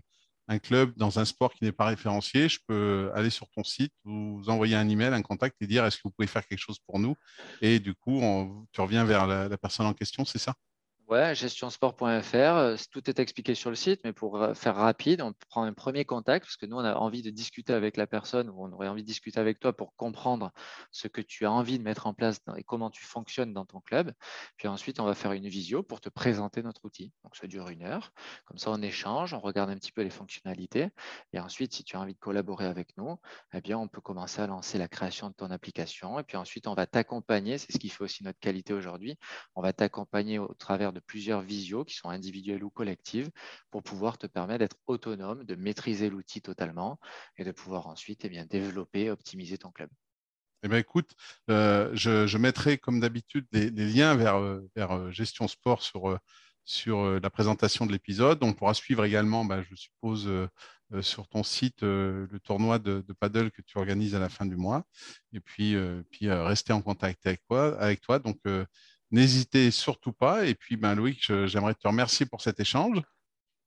club 0.59 0.93
dans 0.97 1.19
un 1.19 1.25
sport 1.25 1.53
qui 1.55 1.65
n'est 1.65 1.73
pas 1.73 1.87
référencié, 1.87 2.49
je 2.49 2.59
peux 2.67 3.11
aller 3.15 3.31
sur 3.31 3.49
ton 3.51 3.65
site, 3.65 3.93
vous 4.05 4.43
envoyer 4.49 4.77
un 4.77 4.89
email, 4.89 5.13
un 5.15 5.23
contact 5.23 5.57
et 5.61 5.67
dire 5.67 5.85
est-ce 5.85 5.97
que 5.97 6.03
vous 6.05 6.11
pouvez 6.11 6.27
faire 6.29 6.47
quelque 6.47 6.59
chose 6.59 6.79
pour 6.87 6.99
nous? 6.99 7.15
Et 7.61 7.79
du 7.81 7.95
coup, 7.95 8.21
tu 8.73 8.81
reviens 8.81 9.05
vers 9.05 9.27
la 9.27 9.59
personne 9.59 9.87
en 9.87 9.95
question, 9.95 10.25
c'est 10.25 10.39
ça? 10.39 10.55
Ouais, 11.09 11.35
gestionsport.fr, 11.35 12.35
euh, 12.35 12.77
tout 12.91 13.11
est 13.11 13.19
expliqué 13.19 13.55
sur 13.55 13.69
le 13.69 13.77
site, 13.77 14.01
mais 14.03 14.15
pour 14.15 14.41
euh, 14.41 14.55
faire 14.55 14.77
rapide, 14.77 15.21
on 15.21 15.35
prend 15.51 15.65
un 15.65 15.75
premier 15.75 16.07
contact 16.07 16.47
parce 16.47 16.57
que 16.57 16.65
nous, 16.65 16.77
on 16.77 16.85
a 16.85 16.95
envie 16.95 17.21
de 17.21 17.29
discuter 17.29 17.75
avec 17.75 17.99
la 17.99 18.07
personne 18.07 18.49
ou 18.49 18.65
on 18.65 18.73
aurait 18.73 18.89
envie 18.89 19.03
de 19.03 19.07
discuter 19.07 19.39
avec 19.39 19.61
toi 19.61 19.77
pour 19.77 19.95
comprendre 19.97 20.53
ce 20.91 21.09
que 21.09 21.21
tu 21.21 21.45
as 21.45 21.53
envie 21.53 21.79
de 21.79 21.83
mettre 21.85 22.07
en 22.07 22.15
place 22.15 22.41
et 22.57 22.65
comment 22.65 22.89
tu 22.89 23.05
fonctionnes 23.05 23.53
dans 23.53 23.67
ton 23.67 23.81
club. 23.81 24.13
Puis 24.57 24.69
ensuite, 24.69 25.01
on 25.01 25.05
va 25.05 25.15
faire 25.15 25.33
une 25.33 25.49
visio 25.49 25.83
pour 25.83 26.01
te 26.01 26.09
présenter 26.09 26.63
notre 26.63 26.83
outil. 26.87 27.13
Donc, 27.25 27.37
ça 27.37 27.47
dure 27.47 27.69
une 27.69 27.83
heure. 27.83 28.13
Comme 28.47 28.57
ça, 28.57 28.71
on 28.71 28.81
échange, 28.81 29.35
on 29.35 29.41
regarde 29.41 29.69
un 29.69 29.77
petit 29.77 29.93
peu 29.93 30.03
les 30.03 30.11
fonctionnalités. 30.11 30.89
Et 31.35 31.41
ensuite, 31.41 31.75
si 31.75 31.85
tu 31.85 31.97
as 31.97 32.01
envie 32.01 32.15
de 32.15 32.21
collaborer 32.21 32.65
avec 32.65 32.97
nous, 32.97 33.19
eh 33.53 33.61
bien, 33.61 33.77
on 33.77 33.89
peut 33.89 34.01
commencer 34.01 34.41
à 34.41 34.47
lancer 34.47 34.79
la 34.79 34.89
création 34.89 35.29
de 35.29 35.35
ton 35.35 35.51
application. 35.51 36.19
Et 36.19 36.23
puis 36.23 36.39
ensuite, 36.39 36.67
on 36.69 36.75
va 36.75 36.87
t'accompagner. 36.87 37.59
C'est 37.59 37.73
ce 37.73 37.79
qui 37.79 37.91
fait 37.91 38.05
aussi 38.05 38.25
notre 38.25 38.41
qualité 38.41 38.73
aujourd'hui. 38.73 39.19
On 39.57 39.61
va 39.61 39.75
t'accompagner 39.75 40.39
au 40.39 40.55
travers 40.55 40.95
de 40.95 41.02
plusieurs 41.07 41.43
visios 41.43 41.85
qui 41.85 41.95
sont 41.95 42.09
individuelles 42.09 42.65
ou 42.65 42.71
collectives 42.71 43.31
pour 43.71 43.83
pouvoir 43.83 44.19
te 44.19 44.27
permettre 44.27 44.61
d'être 44.61 44.79
autonome, 44.87 45.45
de 45.45 45.55
maîtriser 45.55 46.11
l'outil 46.11 46.43
totalement 46.43 46.99
et 47.37 47.45
de 47.45 47.53
pouvoir 47.53 47.87
ensuite 47.87 48.25
eh 48.25 48.29
bien, 48.29 48.47
développer, 48.47 49.11
optimiser 49.11 49.59
ton 49.59 49.71
club. 49.71 49.91
Eh 50.65 50.69
bien, 50.69 50.79
écoute, 50.79 51.11
euh, 51.51 51.91
je, 51.95 52.39
mettrai 52.39 52.79
comme 52.79 53.01
d'habitude 53.01 53.47
les, 53.51 53.71
liens 53.71 54.15
vers, 54.15 54.37
euh, 54.37 54.61
vers 54.77 54.93
euh, 54.93 55.11
Gestion 55.11 55.49
Sport 55.49 55.83
sur, 55.83 56.17
sur 56.65 57.21
la 57.21 57.31
présentation 57.31 57.85
de 57.85 57.93
l'épisode. 57.93 58.39
On 58.43 58.53
pourra 58.53 58.73
suivre 58.75 59.05
également, 59.05 59.45
bah, 59.45 59.63
je 59.69 59.75
suppose, 59.75 60.31
sur 61.01 61.27
ton 61.27 61.43
site 61.43 61.83
le 61.83 62.39
tournoi 62.45 62.79
de, 62.79 63.05
paddle 63.19 63.51
que 63.51 63.63
tu 63.63 63.77
organises 63.79 64.15
à 64.15 64.21
la 64.21 64.29
fin 64.29 64.47
du 64.47 64.57
mois. 64.57 64.85
Et 65.33 65.41
puis, 65.41 65.75
puis 66.11 66.31
rester 66.31 66.73
en 66.73 66.81
contact 66.81 67.27
avec 67.27 67.43
toi. 67.49 67.77
Avec 67.81 68.01
toi. 68.01 68.21
Donc, 68.21 68.39
N'hésitez 69.13 69.71
surtout 69.71 70.13
pas. 70.13 70.47
Et 70.47 70.55
puis, 70.55 70.77
ben, 70.77 70.95
Loïc, 70.95 71.31
j'aimerais 71.47 71.75
te 71.75 71.87
remercier 71.87 72.27
pour 72.27 72.41
cet 72.41 72.59
échange. 72.59 73.01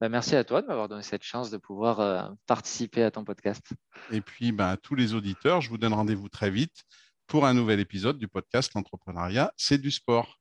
Ben, 0.02 0.10
merci 0.10 0.36
à 0.36 0.44
toi 0.44 0.62
de 0.62 0.68
m'avoir 0.68 0.90
donné 0.90 1.04
cette 1.04 1.24
chance 1.24 1.50
de 1.50 1.58
pouvoir 1.58 2.02
euh, 2.02 2.28
participer 2.48 3.04
à 3.04 3.12
ton 3.12 3.24
podcast. 3.24 3.64
Et 4.12 4.20
puis, 4.20 4.52
ben, 4.52 4.68
à 4.68 4.78
tous 4.78 4.96
les 4.96 5.14
auditeurs, 5.14 5.62
je 5.62 5.70
vous 5.70 5.78
donne 5.78 5.94
rendez-vous 5.94 6.28
très 6.28 6.50
vite 6.50 6.84
pour 7.28 7.46
un 7.46 7.54
nouvel 7.54 7.80
épisode 7.80 8.18
du 8.18 8.28
podcast 8.28 8.74
L'entrepreneuriat, 8.74 9.54
c'est 9.56 9.78
du 9.78 9.92
sport. 9.92 10.40